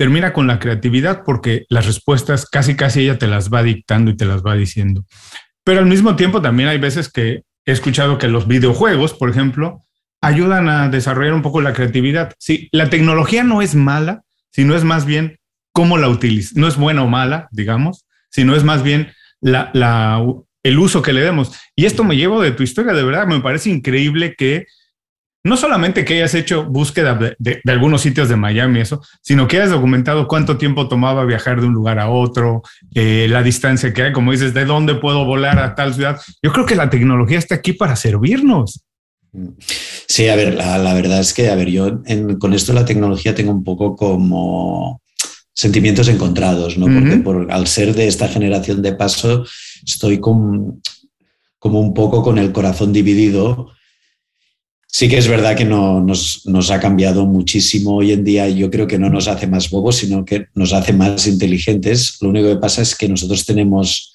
[0.00, 4.16] termina con la creatividad porque las respuestas casi casi ella te las va dictando y
[4.16, 5.04] te las va diciendo.
[5.62, 9.84] Pero al mismo tiempo también hay veces que he escuchado que los videojuegos, por ejemplo,
[10.22, 12.32] ayudan a desarrollar un poco la creatividad.
[12.38, 15.36] Sí, la tecnología no es mala, sino es más bien
[15.74, 16.56] cómo la utilizas.
[16.56, 20.24] No es buena o mala, digamos, sino es más bien la, la,
[20.62, 21.60] el uso que le demos.
[21.76, 24.64] Y esto me llevo de tu historia, de verdad, me parece increíble que
[25.42, 29.70] no solamente que hayas hecho búsqueda de, algunos sitios de Miami, eso, sino que hayas
[29.70, 32.62] documentado cuánto tiempo tomaba viajar de un lugar a otro,
[32.94, 36.20] eh, la distancia que hay, como dices, de dónde puedo volar a tal ciudad.
[36.42, 38.84] Yo creo que la tecnología está aquí para servirnos.
[40.08, 42.02] Sí, a ver, la, verdad es que, a ver, yo
[42.38, 45.00] con esto de la tecnología tengo un poco como
[45.54, 46.86] sentimientos encontrados, ¿no?
[46.86, 49.44] Porque por, al ser de esta generación de paso,
[49.86, 50.80] estoy como
[51.62, 53.70] un poco con el corazón dividido
[54.92, 58.48] Sí que es verdad que no, nos, nos, ha cambiado muchísimo hoy en día.
[58.48, 62.18] Yo creo que no nos hace más bobos, sino que nos hace más inteligentes.
[62.20, 64.14] Lo único que pasa es que nosotros tenemos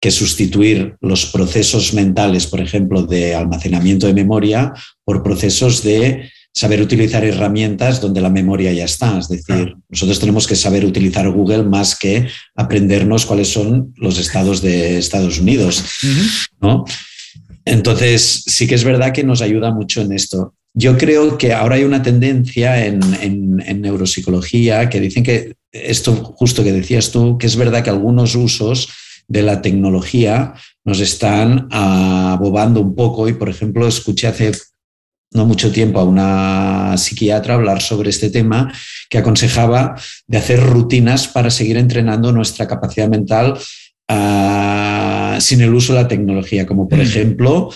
[0.00, 4.72] que sustituir los procesos mentales, por ejemplo, de almacenamiento de memoria,
[5.02, 9.18] por procesos de saber utilizar herramientas donde la memoria ya está.
[9.18, 14.62] Es decir, nosotros tenemos que saber utilizar Google más que aprendernos cuáles son los estados
[14.62, 15.82] de Estados Unidos.
[16.60, 16.84] ¿no?
[17.64, 20.54] Entonces, sí que es verdad que nos ayuda mucho en esto.
[20.74, 23.00] Yo creo que ahora hay una tendencia en,
[23.80, 28.88] neuropsicología que dicen que esto justo que decías tú, que es verdad que algunos usos
[29.28, 34.52] de la tecnología nos están abobando un poco y, por ejemplo, escuché hace
[35.30, 38.72] no mucho tiempo a una psiquiatra hablar sobre este tema
[39.08, 39.96] que aconsejaba
[40.26, 43.58] de hacer rutinas para seguir entrenando nuestra capacidad mental
[44.10, 47.02] uh, sin el uso de la tecnología, como por mm.
[47.02, 47.68] ejemplo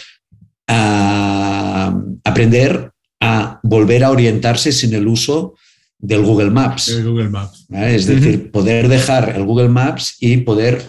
[0.71, 5.55] uh, aprender a volver a orientarse sin el uso
[5.99, 6.89] del Google Maps.
[6.89, 7.67] El Google Maps.
[7.71, 10.83] Es decir, poder dejar el Google Maps y poder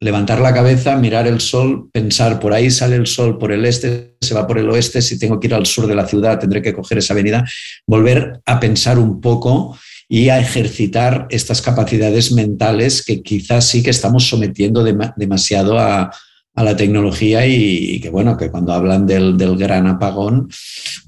[0.00, 4.16] levantar la cabeza, mirar el sol, pensar, por ahí sale el sol, por el este,
[4.20, 6.60] se va por el oeste, si tengo que ir al sur de la ciudad tendré
[6.60, 7.44] que coger esa avenida,
[7.86, 9.76] volver a pensar un poco
[10.08, 16.10] y a ejercitar estas capacidades mentales que quizás sí que estamos sometiendo demasiado a,
[16.56, 20.48] la tecnología y, que bueno, que cuando hablan del, gran apagón,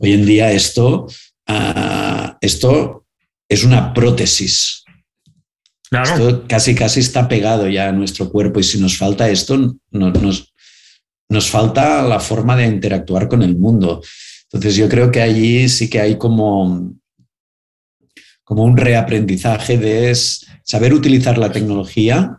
[0.01, 1.07] hoy en día esto,
[1.47, 3.05] ah, esto
[3.49, 4.87] es una prótesis
[5.91, 10.53] esto casi, casi está pegado ya a nuestro cuerpo y si nos falta esto, nos,
[11.29, 14.03] nos falta la forma de interactuar con el mundo.
[14.45, 16.93] Entonces yo creo que allí sí que hay como,
[18.47, 20.17] como un reaprendizaje de
[20.63, 22.39] saber utilizar la tecnología,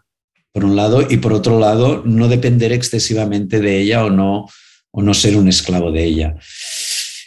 [0.54, 4.48] por un lado, y por otro lado, no depender excesivamente de ella o no,
[4.92, 6.36] o no ser un esclavo de ella.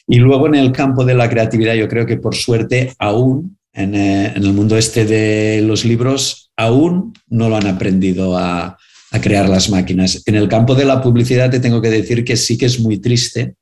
[0.07, 4.33] Y luego en el campo de la creatividad, yo creo que por suerte aún eh,
[4.35, 8.79] en, el mundo este de los libros aún no lo han aprendido a,
[9.21, 10.23] crear las máquinas.
[10.25, 12.99] En el campo de la publicidad te tengo que decir que sí que es muy
[12.99, 13.57] triste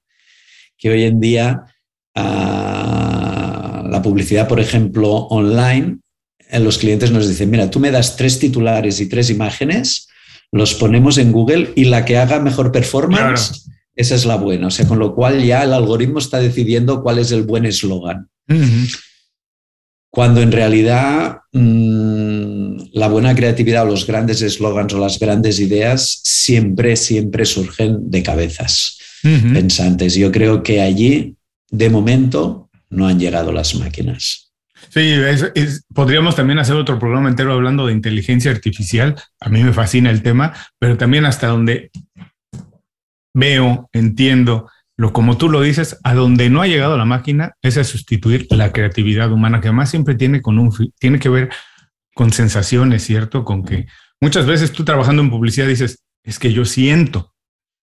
[0.77, 1.65] que hoy en día
[2.15, 3.18] ah,
[3.99, 5.99] la publicidad, por ejemplo, online,
[6.51, 10.09] eh, los clientes nos dicen, mira, tú me das tres titulares y tres imágenes,
[10.53, 14.69] los ponemos en Google y la que haga mejor performance, esa es la buena.
[14.69, 18.29] O sea, con lo cual ya el algoritmo está decidiendo cuál es el buen eslogan
[20.11, 26.21] cuando en realidad mm, la buena creatividad o los grandes eslogans o las grandes ideas
[26.25, 30.15] siempre, siempre surgen de cabezas pensantes.
[30.15, 31.37] Yo creo que allí,
[31.71, 34.53] de momento, no han llegado las máquinas.
[34.91, 35.15] Sí,
[35.93, 39.21] podríamos también hacer otro programa entero hablando de inteligencia artificial.
[39.41, 41.91] A mí me fascina el tema, pero también hasta donde
[43.35, 47.79] veo, entiendo lo como tú lo dices, a donde no ha llegado la máquina es
[47.79, 51.51] a sustituir la creatividad humana, que además siempre tiene, con un, tiene que ver
[52.15, 53.45] con sensaciones, ¿cierto?
[53.45, 53.87] Con que
[54.21, 57.33] muchas veces tú trabajando en publicidad dices, es que yo siento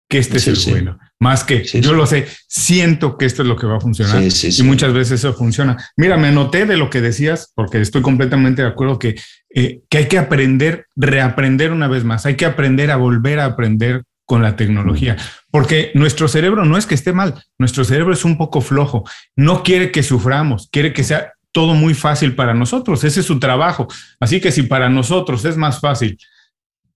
[0.09, 3.55] que este es el bueno, más que yo lo sé, siento que esto es lo
[3.55, 5.77] que va a funcionar y muchas veces eso funciona.
[5.95, 9.15] Mira, me anoté de lo que decías, porque estoy completamente de acuerdo que,
[9.53, 13.45] eh, que hay que aprender, reaprender una vez más, hay que aprender a volver a
[13.45, 15.15] aprender con la tecnología,
[15.51, 19.03] porque nuestro cerebro no es que esté mal, nuestro cerebro es un poco flojo,
[19.35, 23.39] no quiere que suframos, quiere que sea todo muy fácil para nosotros, ese es su
[23.39, 23.87] trabajo.
[24.19, 26.17] Así que si para nosotros es más fácil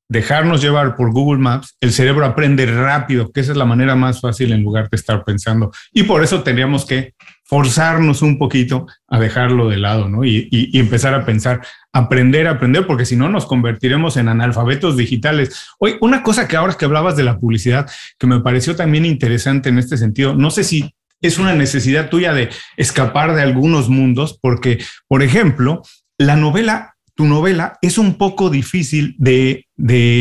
[0.09, 4.19] dejarnos llevar por Google Maps, el cerebro aprende rápido, que esa es la manera más
[4.19, 5.71] fácil en lugar de estar pensando.
[5.93, 7.13] Y por eso tendríamos que
[7.45, 10.25] forzarnos un poquito a dejarlo de lado, ¿no?
[10.25, 11.61] Y, empezar a pensar,
[11.93, 15.67] aprender, aprender, porque si no nos convertiremos en analfabetos digitales.
[15.79, 19.69] Hoy, una cosa que ahora que hablabas de la publicidad, que me pareció también interesante
[19.69, 24.39] en este sentido, no sé si es una necesidad tuya de escapar de algunos mundos,
[24.41, 25.83] porque, por ejemplo,
[26.17, 29.67] la novela tu novela es un poco difícil de,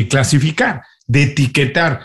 [0.08, 2.00] clasificar, de etiquetar.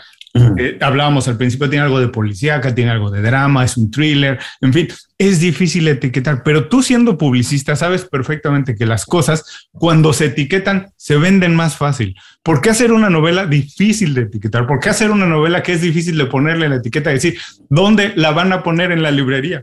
[0.58, 4.36] Eh, hablábamos al principio, tiene algo de policíaca, tiene algo de drama, es un thriller,
[4.60, 10.12] en fin, es difícil etiquetar, pero tú siendo publicista sabes perfectamente que las cosas cuando
[10.12, 12.16] se etiquetan se venden más fácil.
[12.42, 14.66] ¿Por qué hacer una novela difícil de etiquetar?
[14.66, 17.38] ¿Por qué hacer una novela que es difícil de ponerle la etiqueta y decir,
[17.70, 19.62] ¿dónde la van a poner en la librería?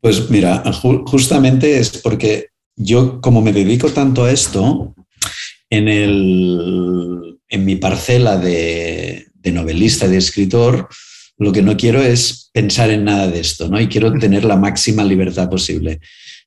[0.00, 0.64] Pues mira,
[1.06, 4.94] justamente es porque yo como me dedico tanto a esto,
[5.70, 10.88] en, el, en mi parcela de, de novelista, de escritor,
[11.38, 13.80] lo que no quiero es pensar en nada de esto, ¿no?
[13.80, 16.00] Y quiero tener la máxima libertad posible.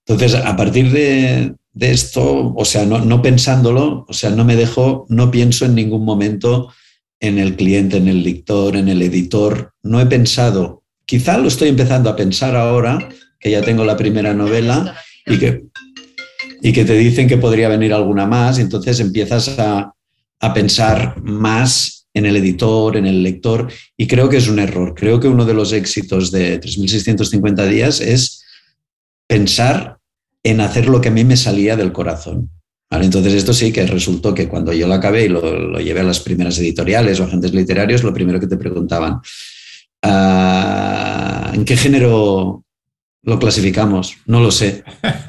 [0.06, 4.56] Entonces, a partir de, de esto, o sea, no, no, pensándolo, o sea, no me
[4.56, 6.74] dejo, no pienso en ningún momento
[7.20, 9.74] en el cliente, en el lector, en el editor.
[9.84, 14.34] No he pensado, quizá lo estoy empezando a pensar ahora, que ya tengo la primera
[14.34, 15.64] novela y que
[16.62, 19.94] y que te dicen que podría venir alguna más y entonces empiezas a,
[20.54, 24.94] pensar más en el editor, en el lector y creo que es un error.
[24.96, 28.46] Creo que uno de los éxitos de 3.650 días es
[29.28, 29.98] pensar
[30.42, 32.50] en hacer lo que a mí me salía del corazón.
[32.90, 36.22] Entonces esto sí que resultó que cuando yo lo acabé y lo, llevé a las
[36.22, 39.20] primeras editoriales o agentes literarios, lo primero que te preguntaban,
[40.04, 42.64] ah, ¿en qué género
[43.30, 44.84] lo clasificamos, no lo sé.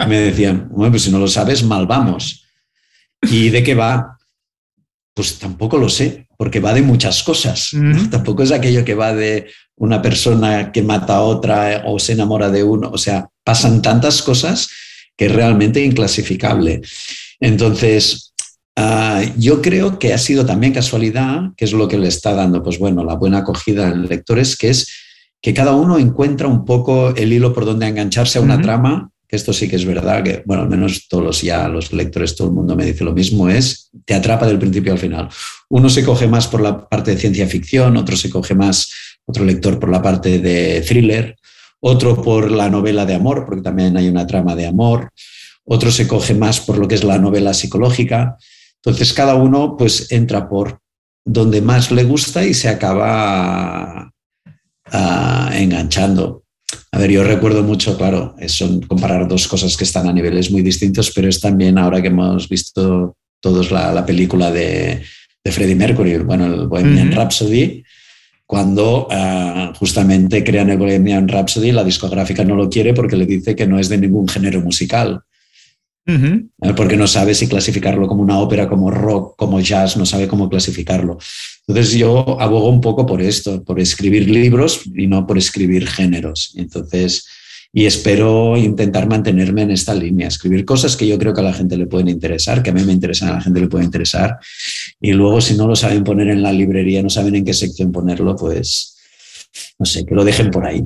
[0.08, 2.44] Me decían, bueno, pues si no lo sabes, mal vamos.
[3.22, 4.18] ¿Y de qué va?
[5.14, 7.70] Pues tampoco lo sé, porque va de muchas cosas.
[8.10, 12.50] Tampoco es aquello que va de una persona que mata a otra o se enamora
[12.50, 12.90] de uno.
[12.90, 14.68] O sea, pasan tantas cosas
[15.16, 16.80] que es realmente inclasificable.
[17.40, 18.32] Entonces,
[18.76, 22.62] ah, yo creo que ha sido también casualidad, que es lo que le está dando,
[22.62, 24.88] pues bueno, la buena acogida en lectores, que es
[25.40, 29.36] que cada uno encuentra un poco el hilo por donde engancharse a una trama que
[29.36, 32.48] esto sí que es verdad, que, bueno, al menos todos los, ya los lectores, todo
[32.48, 35.28] el mundo me dice lo mismo, es, te atrapa del principio al final.
[35.68, 38.90] Uno se coge más por la parte de ciencia ficción, otro se coge más,
[39.24, 41.36] otro lector por la parte de thriller,
[41.78, 45.10] otro por la novela de amor, porque también hay una trama de amor,
[45.62, 48.36] otro se coge más por lo que es la novela psicológica.
[48.82, 50.80] Entonces, cada uno pues entra por
[51.24, 54.10] donde más le gusta y se acaba
[54.92, 56.44] ah, enganchando.
[56.92, 60.62] A ver, yo recuerdo mucho, claro, son comparar dos cosas que están a niveles muy
[60.62, 65.02] distintos, pero es también ahora que hemos visto todos la, película de,
[65.44, 67.82] de, Freddie Mercury, bueno, el Bohemian Rhapsody,
[68.50, 73.54] cuando ah, justamente crean el Bohemian Rhapsody, la discográfica no lo quiere porque le dice
[73.54, 75.22] que no es de ningún género musical.
[76.76, 80.48] Porque no sabe si clasificarlo como una ópera, como rock, como jazz, no sabe cómo
[80.48, 81.18] clasificarlo.
[81.66, 86.52] Entonces yo abogo un poco por esto, por escribir libros y no por escribir géneros.
[86.56, 87.26] Entonces,
[87.72, 91.52] y espero intentar mantenerme en esta línea, escribir cosas que yo creo que a la
[91.52, 94.38] gente le pueden interesar, que a mí me interesan, a la gente le puede interesar.
[95.00, 97.92] Y luego si no lo saben poner en la librería, no saben en qué sección
[97.92, 98.96] ponerlo, pues
[99.78, 100.82] no sé, que lo dejen por ahí.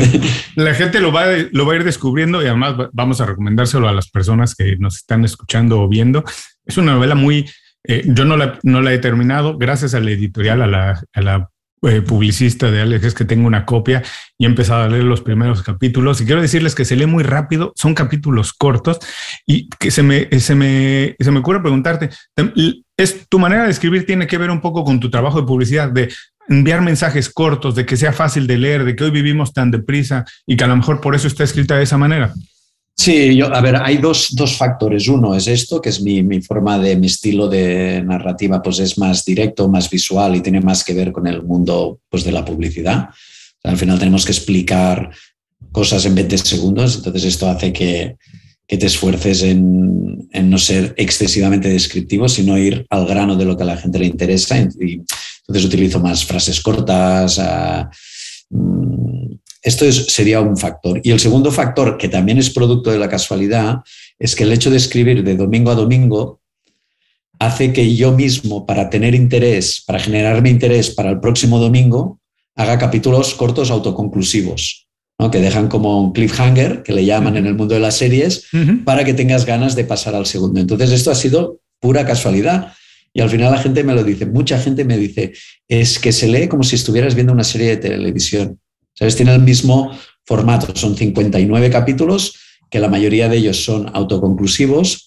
[0.56, 3.92] La gente lo va, lo va a ir descubriendo y además vamos a recomendárselo a
[3.92, 6.24] las personas que nos están escuchando o viendo.
[6.64, 7.48] Es una novela muy,
[7.84, 11.20] eh, yo no la, no la he terminado, gracias a la editorial, a la, a
[11.20, 11.50] la
[11.82, 14.02] eh, publicista de Alex, es que tengo una copia
[14.38, 16.20] y he empezado a leer los primeros capítulos.
[16.20, 18.98] Y quiero decirles que se lee muy rápido, son capítulos cortos
[19.46, 22.10] y que se me, se me, se me ocurre preguntarte,
[22.96, 25.90] es tu manera de escribir tiene que ver un poco con tu trabajo de publicidad,
[25.90, 26.12] de
[26.48, 30.24] enviar mensajes cortos, de que sea fácil de leer, de que hoy vivimos tan deprisa
[30.46, 32.32] y que a lo mejor por eso está escrita de esa manera?
[32.98, 35.06] Sí, a ver, hay dos, dos, factores.
[35.06, 38.96] Uno es esto, que es mi, mi, forma de, mi estilo de narrativa, pues es
[38.96, 42.44] más directo, más visual y tiene más que ver con el mundo pues, de la
[42.44, 43.10] publicidad.
[43.64, 45.10] al final tenemos que explicar
[45.72, 48.16] cosas en 20 segundos, entonces esto hace que,
[48.66, 53.62] que te esfuerces en, no ser excesivamente descriptivo, sino ir al grano de lo que
[53.62, 54.58] a la gente le interesa.
[54.58, 55.02] Y,
[55.48, 57.40] entonces utilizo más frases cortas.
[58.50, 61.00] Mm, esto sería un factor.
[61.02, 63.78] Y el segundo factor, que también es producto de la casualidad,
[64.18, 66.40] es que el hecho de escribir de domingo a domingo
[67.38, 72.20] hace que yo mismo, para tener interés, para generarme interés para el próximo domingo,
[72.54, 74.85] haga capítulos cortos autoconclusivos,
[75.18, 75.30] ¿no?
[75.30, 78.46] que dejan como un cliffhanger, que le llaman en el mundo de las series,
[78.84, 80.60] para que tengas ganas de pasar al segundo.
[80.60, 82.72] Entonces, esto ha sido pura casualidad.
[83.12, 85.32] Y al final la gente me lo dice, mucha gente me dice,
[85.68, 88.60] es que se lee como si estuvieras viendo una serie de televisión.
[88.92, 89.16] ¿Sabes?
[89.16, 89.90] Tiene el mismo
[90.24, 92.34] formato, son 59 capítulos,
[92.70, 95.05] que la mayoría de ellos son autoconclusivos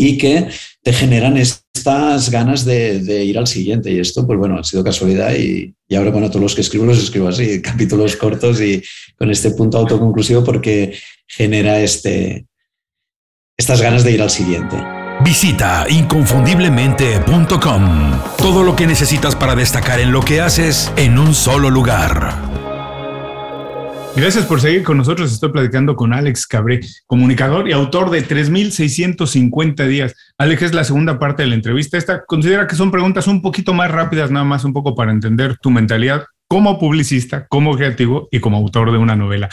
[0.00, 0.48] y que
[0.82, 3.90] te generan estas ganas de, ir al siguiente.
[3.90, 6.86] Y esto, pues bueno, ha sido casualidad y, y ahora con todos los que escribo
[6.86, 8.82] los escribo así, capítulos cortos y
[9.18, 10.94] con este punto autoconclusivo porque
[11.26, 12.46] genera este,
[13.58, 14.76] estas ganas de ir al siguiente.
[15.22, 18.20] Visita inconfundiblemente.com.
[18.38, 22.49] Todo lo que necesitas para destacar en lo que haces en un solo lugar.
[24.16, 25.32] Gracias por seguir con nosotros.
[25.32, 30.14] Estoy platicando con Alex Cabré, comunicador y autor de 3.650 días.
[30.36, 31.96] Alex, es la segunda parte de la entrevista.
[31.96, 35.56] Esta considera que son preguntas un poquito más rápidas, nada más un poco para entender
[35.58, 39.48] tu mentalidad como publicista, como creativo y como autor de una novela.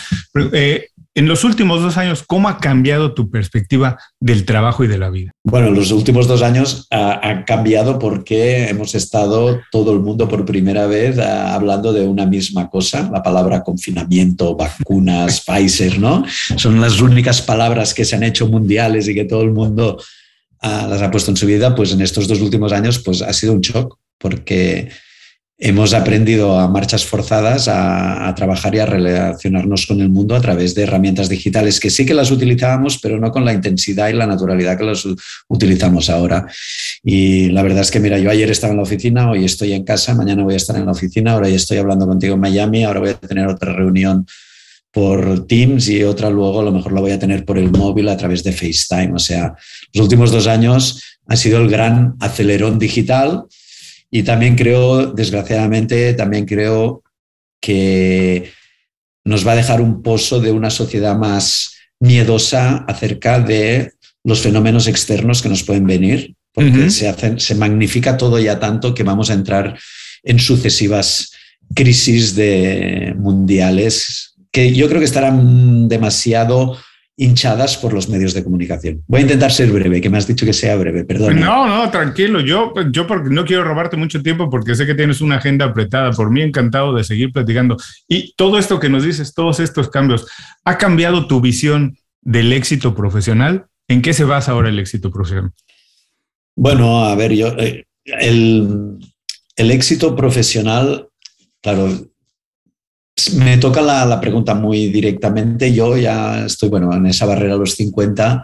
[0.52, 0.88] Eh,
[1.18, 5.10] en los últimos dos años, ¿cómo ha cambiado tu perspectiva del trabajo y de la
[5.10, 5.32] vida?
[5.44, 10.86] Bueno, los últimos dos años han cambiado porque hemos estado todo el mundo por primera
[10.86, 16.24] vez ah, hablando de una misma cosa, la palabra confinamiento, vacunas, Pfizer, ¿no?
[16.56, 20.00] Son las únicas palabras que se han hecho mundiales y que todo el mundo
[20.62, 23.34] ah, las ha puesto en su vida, pues en estos dos últimos años pues ha
[23.34, 24.90] sido un shock porque
[25.60, 30.76] hemos aprendido a marchas forzadas a, trabajar y a relacionarnos con el mundo a través
[30.76, 34.28] de herramientas digitales que sí que las utilizábamos, pero no con la intensidad y la
[34.28, 35.04] naturalidad que las
[35.48, 36.46] utilizamos ahora.
[37.04, 39.84] Y la verdad es que, mira, yo ayer estaba en la oficina, hoy estoy en
[39.84, 42.84] casa, mañana voy a estar en la oficina, ahora ya estoy hablando contigo en Miami,
[42.84, 44.28] ahora voy a tener otra reunión
[44.92, 48.10] por Teams y otra luego a lo mejor la voy a tener por el móvil
[48.10, 49.14] a través de FaceTime.
[49.14, 49.56] O sea,
[49.94, 53.46] los últimos dos años ha sido el gran acelerón digital
[54.12, 57.04] y también creo, desgraciadamente, también creo
[57.62, 58.52] que
[59.26, 63.94] nos va a dejar un pozo de una sociedad más miedosa acerca de
[64.24, 68.94] los fenómenos externos que nos pueden venir, porque se, hacen, se magnifica todo ya tanto
[68.94, 69.78] que vamos a entrar
[70.24, 71.32] en sucesivas
[71.76, 76.78] crisis de mundiales que yo creo que estarán demasiado
[77.20, 79.04] hinchadas por los medios de comunicación.
[79.08, 81.40] Voy a intentar ser breve, que me has dicho que sea breve, perdón.
[81.40, 82.42] No, no, tranquilo.
[82.42, 86.12] Yo, yo porque no quiero robarte mucho tiempo porque sé que tienes una agenda apretada.
[86.12, 87.76] Por mí, encantado de seguir platicando.
[88.08, 90.28] Y todo esto que nos dices, todos estos cambios,
[90.63, 93.65] ¿ha cambiado tu visión del éxito profesional?
[93.88, 95.52] ¿En qué se basa ahora el éxito profesional?
[96.56, 99.00] Bueno, a ver, yo, eh, el,
[99.56, 101.08] el éxito profesional,
[101.63, 101.90] claro,
[103.36, 105.74] me toca la, pregunta muy directamente.
[105.74, 108.44] Yo ya estoy, bueno, en esa barrera a los 50,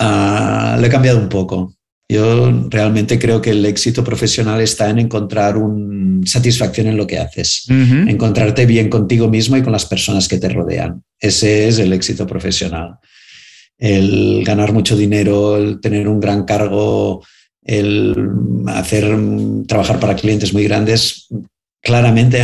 [0.00, 1.74] ah, le he cambiado un poco.
[2.08, 7.18] Yo realmente creo que el éxito profesional está en encontrar un satisfacción en lo que
[7.18, 11.02] haces, encontrarte bien contigo mismo y con las personas que te rodean.
[11.18, 12.98] Ese es el éxito profesional.
[13.76, 17.24] El ganar mucho dinero, el tener un gran cargo,
[17.62, 18.14] el
[18.68, 19.16] hacer
[19.66, 21.28] trabajar para clientes muy grandes,
[21.86, 22.42] claramente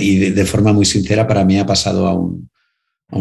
[0.00, 2.48] y de forma muy sincera, para mí ha pasado a un,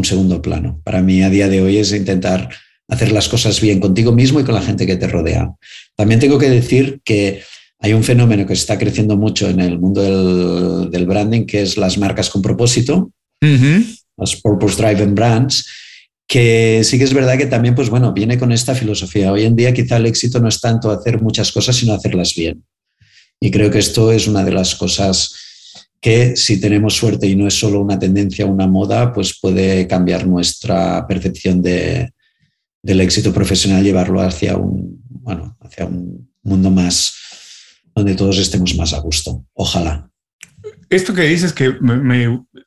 [0.03, 0.79] segundo plano.
[0.85, 2.49] Para mí a día de hoy es intentar
[2.87, 5.51] hacer las cosas bien contigo mismo y con la gente que te rodea.
[5.97, 7.41] También tengo que decir que
[7.79, 11.97] hay un fenómeno que está creciendo mucho en el mundo del, branding, que es las
[11.97, 13.11] marcas con propósito,
[13.41, 15.67] los Purpose Driven Brands,
[16.25, 19.33] que sí que es verdad que también, pues bueno, viene con esta filosofía.
[19.33, 22.63] Hoy en día quizá el éxito no es tanto hacer muchas cosas, sino hacerlas bien.
[23.39, 25.33] Y creo que esto es una de las cosas
[25.99, 30.27] que si tenemos suerte y no es solo una tendencia, una moda, pues puede cambiar
[30.27, 32.11] nuestra percepción de,
[32.81, 37.13] del éxito profesional, llevarlo hacia un, bueno, hacia un mundo más
[37.95, 39.43] donde todos estemos más a gusto.
[39.53, 40.09] Ojalá.
[40.89, 41.75] Esto que dices que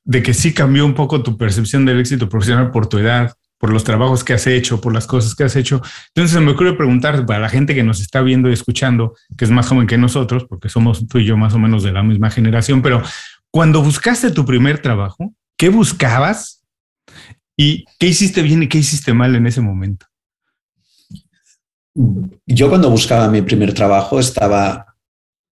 [0.05, 3.71] de que sí cambió un poco tu percepción del éxito profesional por tu edad, por
[3.71, 5.83] los trabajos que has hecho, por las cosas que has hecho.
[6.15, 9.51] Entonces me ocurre preguntar para la gente que nos está viendo y escuchando, que es
[9.51, 12.31] más joven que nosotros, porque somos tú y yo más o menos de la misma
[12.31, 13.03] generación, pero
[13.51, 16.65] cuando buscaste tu primer trabajo, ¿qué buscabas?
[17.55, 20.07] ¿Y qué hiciste bien y qué hiciste mal en ese momento?
[22.47, 24.97] Yo cuando buscaba mi primer trabajo estaba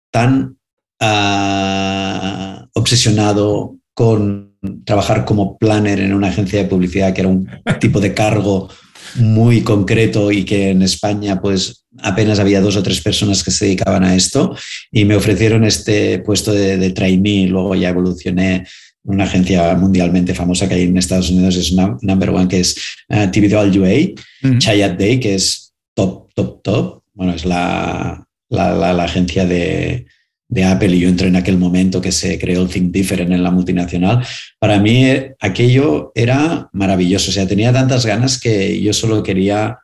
[0.09, 0.57] tan
[0.99, 4.50] ah, obsesionado con
[4.85, 7.49] trabajar como planner en una agencia de publicidad, que era un
[7.79, 8.69] tipo de cargo
[9.15, 13.65] muy concreto y que en España pues apenas había dos o tres personas que se
[13.65, 14.55] dedicaban a esto.
[14.91, 18.65] Y me ofrecieron este puesto de, de trainee, luego ya evolucioné
[19.03, 22.77] una agencia mundialmente famosa que hay en Estados Unidos es number one, que es
[23.09, 27.03] uh, eh, TVDL UA, Chayat Day, que es top, top, top.
[27.13, 30.05] Bueno, es la, la agencia de,
[30.51, 33.41] de Apple y yo entré en aquel momento que se creó el Think Different en
[33.41, 34.23] la multinacional,
[34.59, 37.31] para mí eh, aquello era maravilloso.
[37.31, 39.79] O sea, tenía tantas ganas que yo solo quería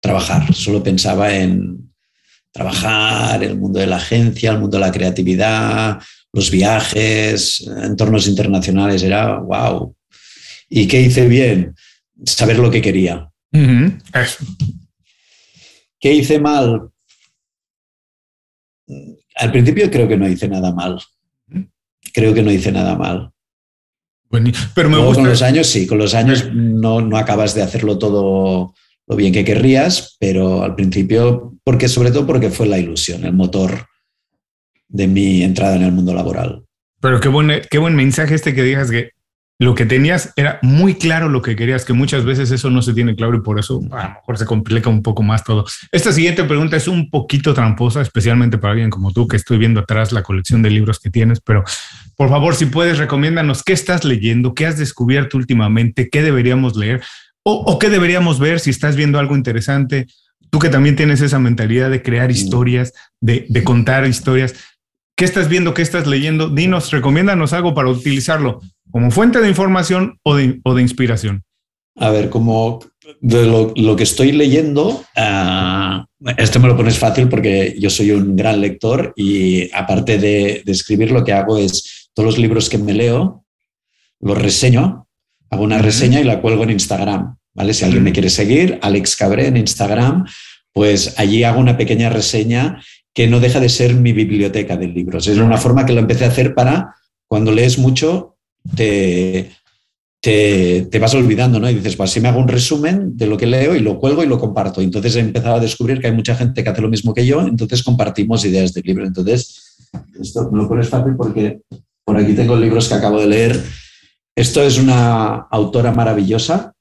[0.00, 1.92] trabajar, solo pensaba en
[2.52, 6.00] trabajar, el mundo de la agencia, el mundo de la creatividad,
[6.32, 9.92] los viajes, entornos internacionales, era wow.
[10.68, 11.74] ¿Y qué hice bien?
[12.24, 13.28] Saber lo que quería.
[15.98, 16.90] ¿Qué hice mal?
[19.42, 21.00] Al principio creo que no hice nada mal.
[22.14, 23.32] Creo que no hice nada mal.
[24.74, 25.14] pero me gusta...
[25.20, 28.72] Con los años sí, con los años no, no acabas de hacerlo todo
[29.08, 33.32] lo bien que querrías, pero al principio, porque sobre todo porque fue la ilusión, el
[33.32, 33.86] motor
[34.86, 36.62] de mi entrada en el mundo laboral.
[37.00, 39.10] Pero qué buen, qué buen mensaje este que digas que
[39.58, 42.94] lo que tenías era muy claro lo que querías, que muchas veces eso no se
[42.94, 45.64] tiene claro y por eso a lo mejor se complica un poco más todo.
[45.92, 49.80] Esta siguiente pregunta es un poquito tramposa, especialmente para alguien como tú, que estoy viendo
[49.80, 51.62] atrás la colección de libros que tienes, pero
[52.16, 57.02] por favor, si puedes, recomiéndanos qué estás leyendo, qué has descubierto últimamente, qué deberíamos leer
[57.44, 60.06] o, qué deberíamos ver si estás viendo algo interesante.
[60.50, 62.32] Tú que también tienes esa mentalidad de crear mm.
[62.32, 64.54] historias, de, de contar historias.
[65.16, 65.74] ¿Qué estás viendo?
[65.74, 66.48] ¿Qué estás leyendo?
[66.48, 68.60] Dinos, recomiéndanos algo para utilizarlo
[68.92, 71.42] como fuente de información o de, o de inspiración?
[71.96, 72.80] A ver, como
[73.20, 78.36] de lo, que estoy leyendo, uh, esto me lo pones fácil porque yo soy un
[78.36, 82.94] gran lector y aparte de, escribir lo que hago es todos los libros que me
[82.94, 83.44] leo,
[84.20, 85.08] los reseño,
[85.50, 87.36] hago una reseña y la cuelgo en Instagram.
[87.54, 87.74] ¿vale?
[87.74, 90.26] Si alguien me quiere seguir, Alex Cabré en Instagram,
[90.72, 92.82] pues allí hago una pequeña reseña
[93.12, 95.26] que no deja de ser mi biblioteca de libros.
[95.26, 96.94] Es una forma que lo empecé a hacer para
[97.28, 98.31] cuando lees mucho
[98.76, 99.50] te,
[100.20, 101.68] te, vas olvidando, ¿no?
[101.68, 104.22] Y dices, pues si me hago un resumen de lo que leo y lo cuelgo
[104.22, 104.80] y lo comparto.
[104.80, 107.40] Entonces he empezado a descubrir que hay mucha gente que hace lo mismo que yo,
[107.42, 109.06] entonces compartimos ideas del libro.
[109.06, 109.78] Entonces,
[110.20, 111.60] esto me lo pones fácil porque
[112.04, 113.62] por aquí tengo libros que acabo de leer.
[114.34, 116.72] Esto es una autora maravillosa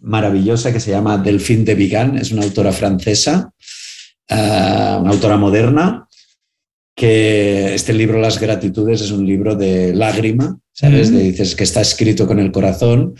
[0.00, 3.52] maravillosa que se llama Delphine de Vigan, es una autora francesa,
[4.30, 6.06] uh, una autora moderna,
[6.94, 11.10] que este libro, Las Gratitudes, es un libro de lágrima, ¿sabes?
[11.10, 11.16] Mm.
[11.16, 13.14] De, dices que está escrito con el corazón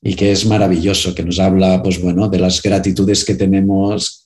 [0.00, 4.24] y que es maravilloso, que nos habla, pues bueno, de las gratitudes que tenemos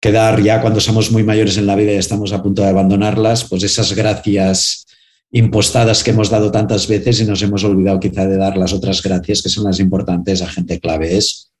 [0.00, 2.68] que dar ya cuando somos muy mayores en la vida y estamos a punto de
[2.68, 4.84] abandonarlas, pues esas gracias
[5.30, 9.02] impostadas que hemos dado tantas veces y nos hemos olvidado quizá de dar las otras
[9.02, 11.16] gracias que son las importantes a gente clave.
[11.16, 11.52] Es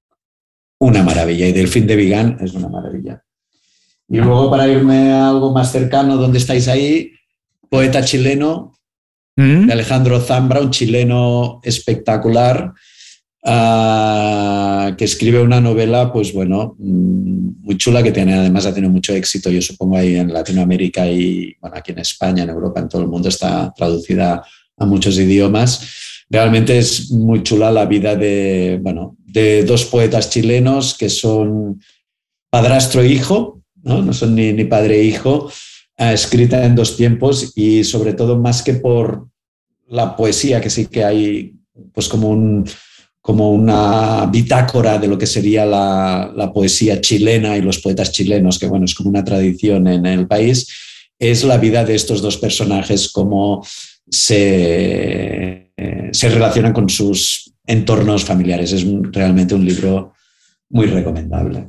[0.78, 3.24] una maravilla y del fin de Vigan es una maravilla.
[4.08, 7.12] Y luego para irme a algo más cercano, donde estáis ahí?
[7.70, 8.72] Poeta chileno,
[9.36, 9.66] mm.
[9.66, 12.72] de Alejandro Zambra, un chileno espectacular,
[13.44, 18.92] ah, que escribe una novela, pues bueno, mm, muy chula, que tiene, además ha tenido
[18.92, 22.88] mucho éxito, yo supongo, ahí en Latinoamérica y bueno, aquí en España, en Europa, en
[22.88, 24.44] todo el mundo, está traducida
[24.76, 26.24] a muchos idiomas.
[26.28, 31.80] Realmente es muy chula la vida de, bueno, de dos poetas chilenos que son
[32.50, 33.53] padrastro e hijo,
[33.84, 34.12] ¿no?
[34.12, 35.50] son ni, padre e hijo,
[35.96, 39.28] eh, escrita en dos tiempos y sobre todo más que por
[39.88, 41.54] la poesía, que sí que hay
[41.92, 42.64] pues como, un,
[43.20, 48.66] como una bitácora de lo que sería la, poesía chilena y los poetas chilenos, que
[48.66, 50.66] bueno, es como una tradición en el país,
[51.18, 53.64] es la vida de estos dos personajes, cómo
[54.08, 55.72] se,
[56.12, 58.72] se relacionan con sus entornos familiares.
[58.72, 60.12] Es realmente un libro
[60.70, 61.66] muy recomendable.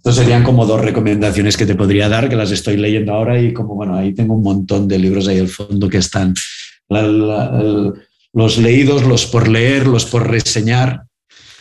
[0.00, 3.52] Estos serían como dos recomendaciones que te podría dar, que las estoy leyendo ahora y
[3.52, 6.32] como, bueno, ahí tengo un montón de libros ahí al fondo que están
[6.88, 11.02] los leídos, los por leer, los por reseñar.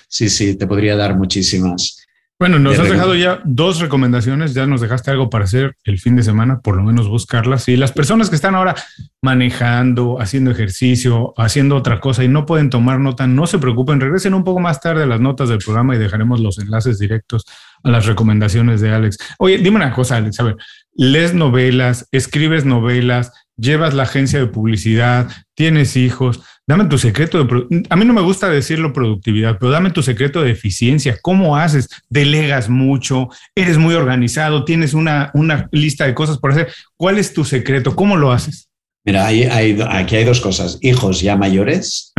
[0.07, 1.97] Sí, sí, te podría dar muchísimas.
[2.39, 6.15] Bueno, nos has dejado ya dos recomendaciones, ya nos dejaste algo para hacer el fin
[6.15, 7.67] de semana, por lo menos buscarlas.
[7.67, 8.73] Y las personas que están ahora
[9.21, 14.33] manejando, haciendo ejercicio, haciendo otra cosa y no pueden tomar nota, no se preocupen, regresen
[14.33, 17.43] un poco más tarde a las notas del programa y dejaremos los enlaces directos
[17.83, 19.17] a las recomendaciones de Alex.
[19.37, 20.57] Oye, dime una cosa, Alex, a ver,
[20.93, 27.85] lees novelas, escribes novelas, llevas la agencia de publicidad, tienes hijos, dame tu secreto de...
[27.89, 31.17] A mí no me gusta decirlo productividad, pero dame tu secreto de eficiencia.
[31.21, 31.89] ¿Cómo haces?
[32.09, 36.71] Delegas mucho, eres muy organizado, tienes una, una lista de cosas por hacer.
[36.95, 37.95] ¿Cuál es tu secreto?
[37.95, 38.69] ¿Cómo lo haces?
[39.05, 40.77] Mira, hay, aquí hay dos cosas.
[40.81, 42.13] Hijos ya mayores,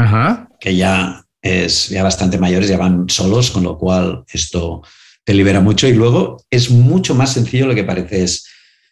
[0.59, 4.83] que ya es ya bastante mayores, ya van solos, con lo cual esto
[5.25, 5.87] te libera mucho.
[5.87, 8.25] Y luego es mucho más sencillo lo que parece.
[8.25, 8.47] Es,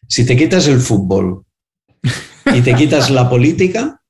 [0.06, 1.44] si te quitas el fútbol
[2.54, 4.00] y te quitas la política,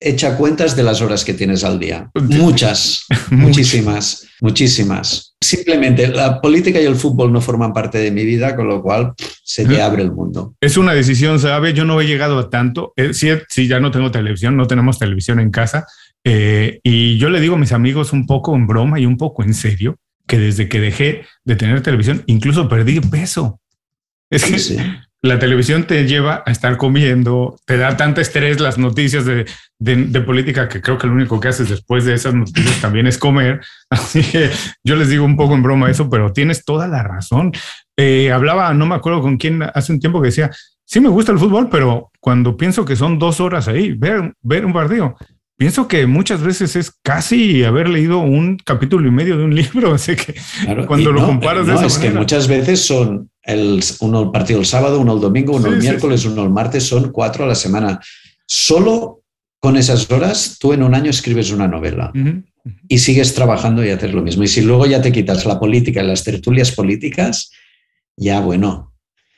[0.00, 2.10] echa cuentas de las horas que tienes al día.
[2.14, 5.34] Muchas, muchísimas, muchísimas.
[5.40, 9.12] Simplemente la política y el fútbol no forman parte de mi vida, con lo cual
[9.42, 10.54] se te abre el mundo.
[10.60, 11.72] Es una decisión, ¿sabe?
[11.72, 12.92] Yo no he llegado a tanto.
[12.96, 15.86] Eh, si, ya no tengo televisión, no tenemos televisión en casa.
[16.24, 19.42] Eh, y yo le digo a mis amigos un poco en broma y un poco
[19.42, 23.60] en serio que desde que dejé de tener televisión, incluso perdí peso.
[24.30, 29.24] Es que la televisión te lleva a estar comiendo, te da tanta estrés las noticias
[29.24, 33.18] de, política que creo que lo único que haces después de esas noticias también es
[33.18, 33.60] comer.
[33.90, 34.50] Así que
[34.82, 37.52] yo les digo un poco en broma eso, pero tienes toda la razón.
[37.96, 40.50] Eh, hablaba, no me acuerdo con quién hace un tiempo que decía,
[40.84, 44.66] sí me gusta el fútbol, pero cuando pienso que son dos horas ahí, ver, ver
[44.66, 45.16] un partido,
[45.62, 49.94] pienso que muchas veces es casi haber leído un capítulo y medio de un libro,
[49.94, 50.34] así que
[50.88, 54.66] cuando lo comparas de esa es que muchas veces son el, uno el partido el
[54.66, 58.00] sábado, uno el domingo, uno el miércoles, uno el martes, son cuatro a la semana.
[58.44, 59.22] Solo
[59.60, 62.12] con esas horas tú en un año escribes una novela
[62.88, 64.42] y sigues trabajando y haces lo mismo.
[64.42, 67.52] Y si luego ya te quitas la política y las tertulias políticas,
[68.16, 68.92] ya bueno.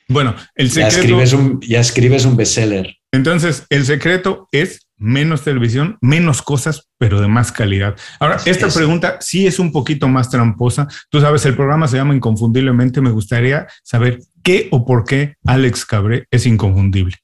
[0.07, 0.89] Bueno, el secreto...
[0.89, 2.95] Ya escribes un, ya escribes un bestseller.
[3.11, 7.95] Entonces, el secreto es menos televisión, menos cosas, pero de más calidad.
[8.19, 10.87] Ahora, esta pregunta sí es un poquito más tramposa.
[11.09, 13.01] Tú sabes, el programa se llama Inconfundiblemente.
[13.01, 17.15] Me gustaría saber qué o por qué Alex Cabré es inconfundible.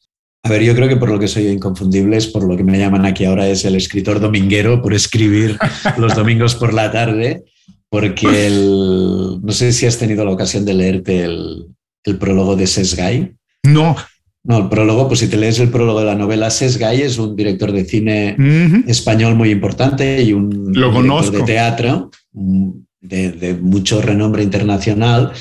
[0.44, 2.80] A ver, yo creo que por lo que soy inconfundible es por lo que me
[2.80, 5.58] llaman aquí ahora es el escritor dominguero, por escribir
[5.98, 7.44] los domingos por la tarde,
[7.90, 8.50] porque
[9.42, 11.68] no sé si has tenido la ocasión de leerte el,
[12.04, 13.36] el prólogo de Sesgay.
[13.64, 13.96] No,
[14.44, 17.36] no, el prólogo, pues si te lees el prólogo de la novela, Sesgay es un
[17.36, 18.36] director de cine
[18.88, 25.32] español muy importante y un director de teatro de, mucho renombre internacional.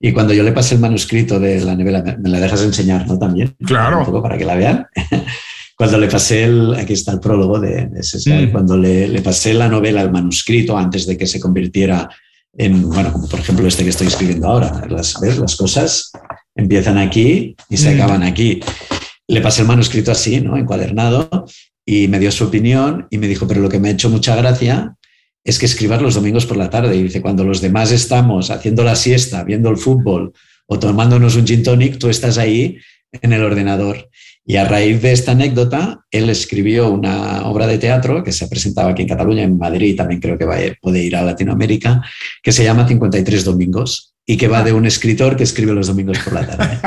[0.00, 3.18] Y cuando yo le pasé el manuscrito de la novela, me, la dejas enseñar, ¿no?
[3.18, 3.54] También.
[3.64, 4.00] Claro.
[4.00, 4.86] Un poco para que la vean.
[5.76, 8.52] cuando le pasé el, aquí está el prólogo de, Sesgay, mm.
[8.52, 12.08] cuando le, le, pasé la novela, el manuscrito, antes de que se convirtiera
[12.56, 15.38] en, bueno, como por ejemplo este que estoy escribiendo ahora, las, ¿ves?
[15.38, 16.10] las cosas
[16.58, 17.94] empiezan aquí y se mm.
[17.94, 18.60] acaban aquí.
[19.28, 20.56] Le pasé el manuscrito así, ¿no?
[20.56, 21.46] Encuadernado,
[21.86, 24.36] y me dio su opinión y me dijo, pero lo que me ha hecho mucha
[24.36, 24.94] gracia
[25.42, 26.96] es que escribas los domingos por la tarde.
[26.96, 30.32] Y dice, cuando los demás estamos haciendo la siesta, viendo el fútbol
[30.66, 32.76] o tomándonos un gin tonic, tú estás ahí
[33.12, 34.10] en el ordenador.
[34.44, 38.48] Y a raíz de esta anécdota, él escribió una obra de teatro que se ha
[38.48, 42.02] presentado aquí en Cataluña, en Madrid, también creo que va, puede ir a Latinoamérica,
[42.42, 46.18] que se llama 53 Domingos y que va de un escritor que escribe los domingos
[46.18, 46.78] por la tarde.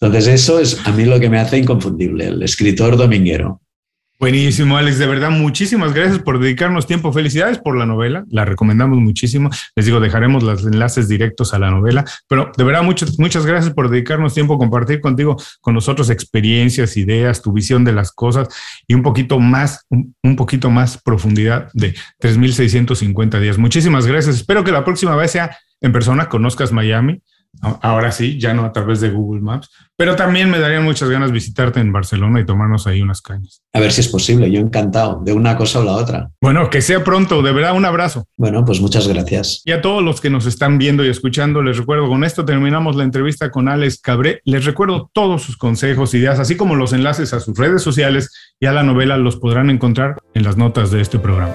[0.00, 3.60] Entonces eso es a mí lo que me hace inconfundible, el escritor dominguero.
[4.18, 4.98] Buenísimo, Alex.
[4.98, 7.10] De verdad, muchísimas gracias por dedicarnos tiempo.
[7.10, 8.24] Felicidades por la novela.
[8.28, 9.48] La recomendamos muchísimo.
[9.74, 12.04] Les digo, dejaremos los enlaces directos a la novela.
[12.28, 17.40] Pero de verdad, muchas, muchas gracias por dedicarnos tiempo, compartir contigo, con nosotros experiencias, ideas,
[17.40, 18.48] tu visión de las cosas
[18.86, 23.56] y un poquito más, un, un poquito más profundidad de 3.650 días.
[23.56, 24.34] Muchísimas gracias.
[24.34, 27.22] Espero que la próxima vez sea en persona, conozcas Miami
[27.60, 31.30] ahora sí, ya no a través de Google Maps, pero también me darían muchas ganas
[31.30, 33.62] visitarte en Barcelona y tomarnos ahí unas cañas.
[33.72, 36.30] A ver si es posible, yo encantado, de una cosa o la otra.
[36.40, 38.26] Bueno, que sea pronto, de verdad, un abrazo.
[38.36, 39.62] Bueno, pues muchas gracias.
[39.64, 42.96] Y a todos los que nos están viendo y escuchando, les recuerdo, con esto terminamos
[42.96, 44.40] la entrevista con Alex Cabré.
[44.44, 48.66] Les recuerdo todos sus consejos, ideas, así como los enlaces a sus redes sociales y
[48.66, 51.54] a la novela los podrán encontrar en las notas de este programa.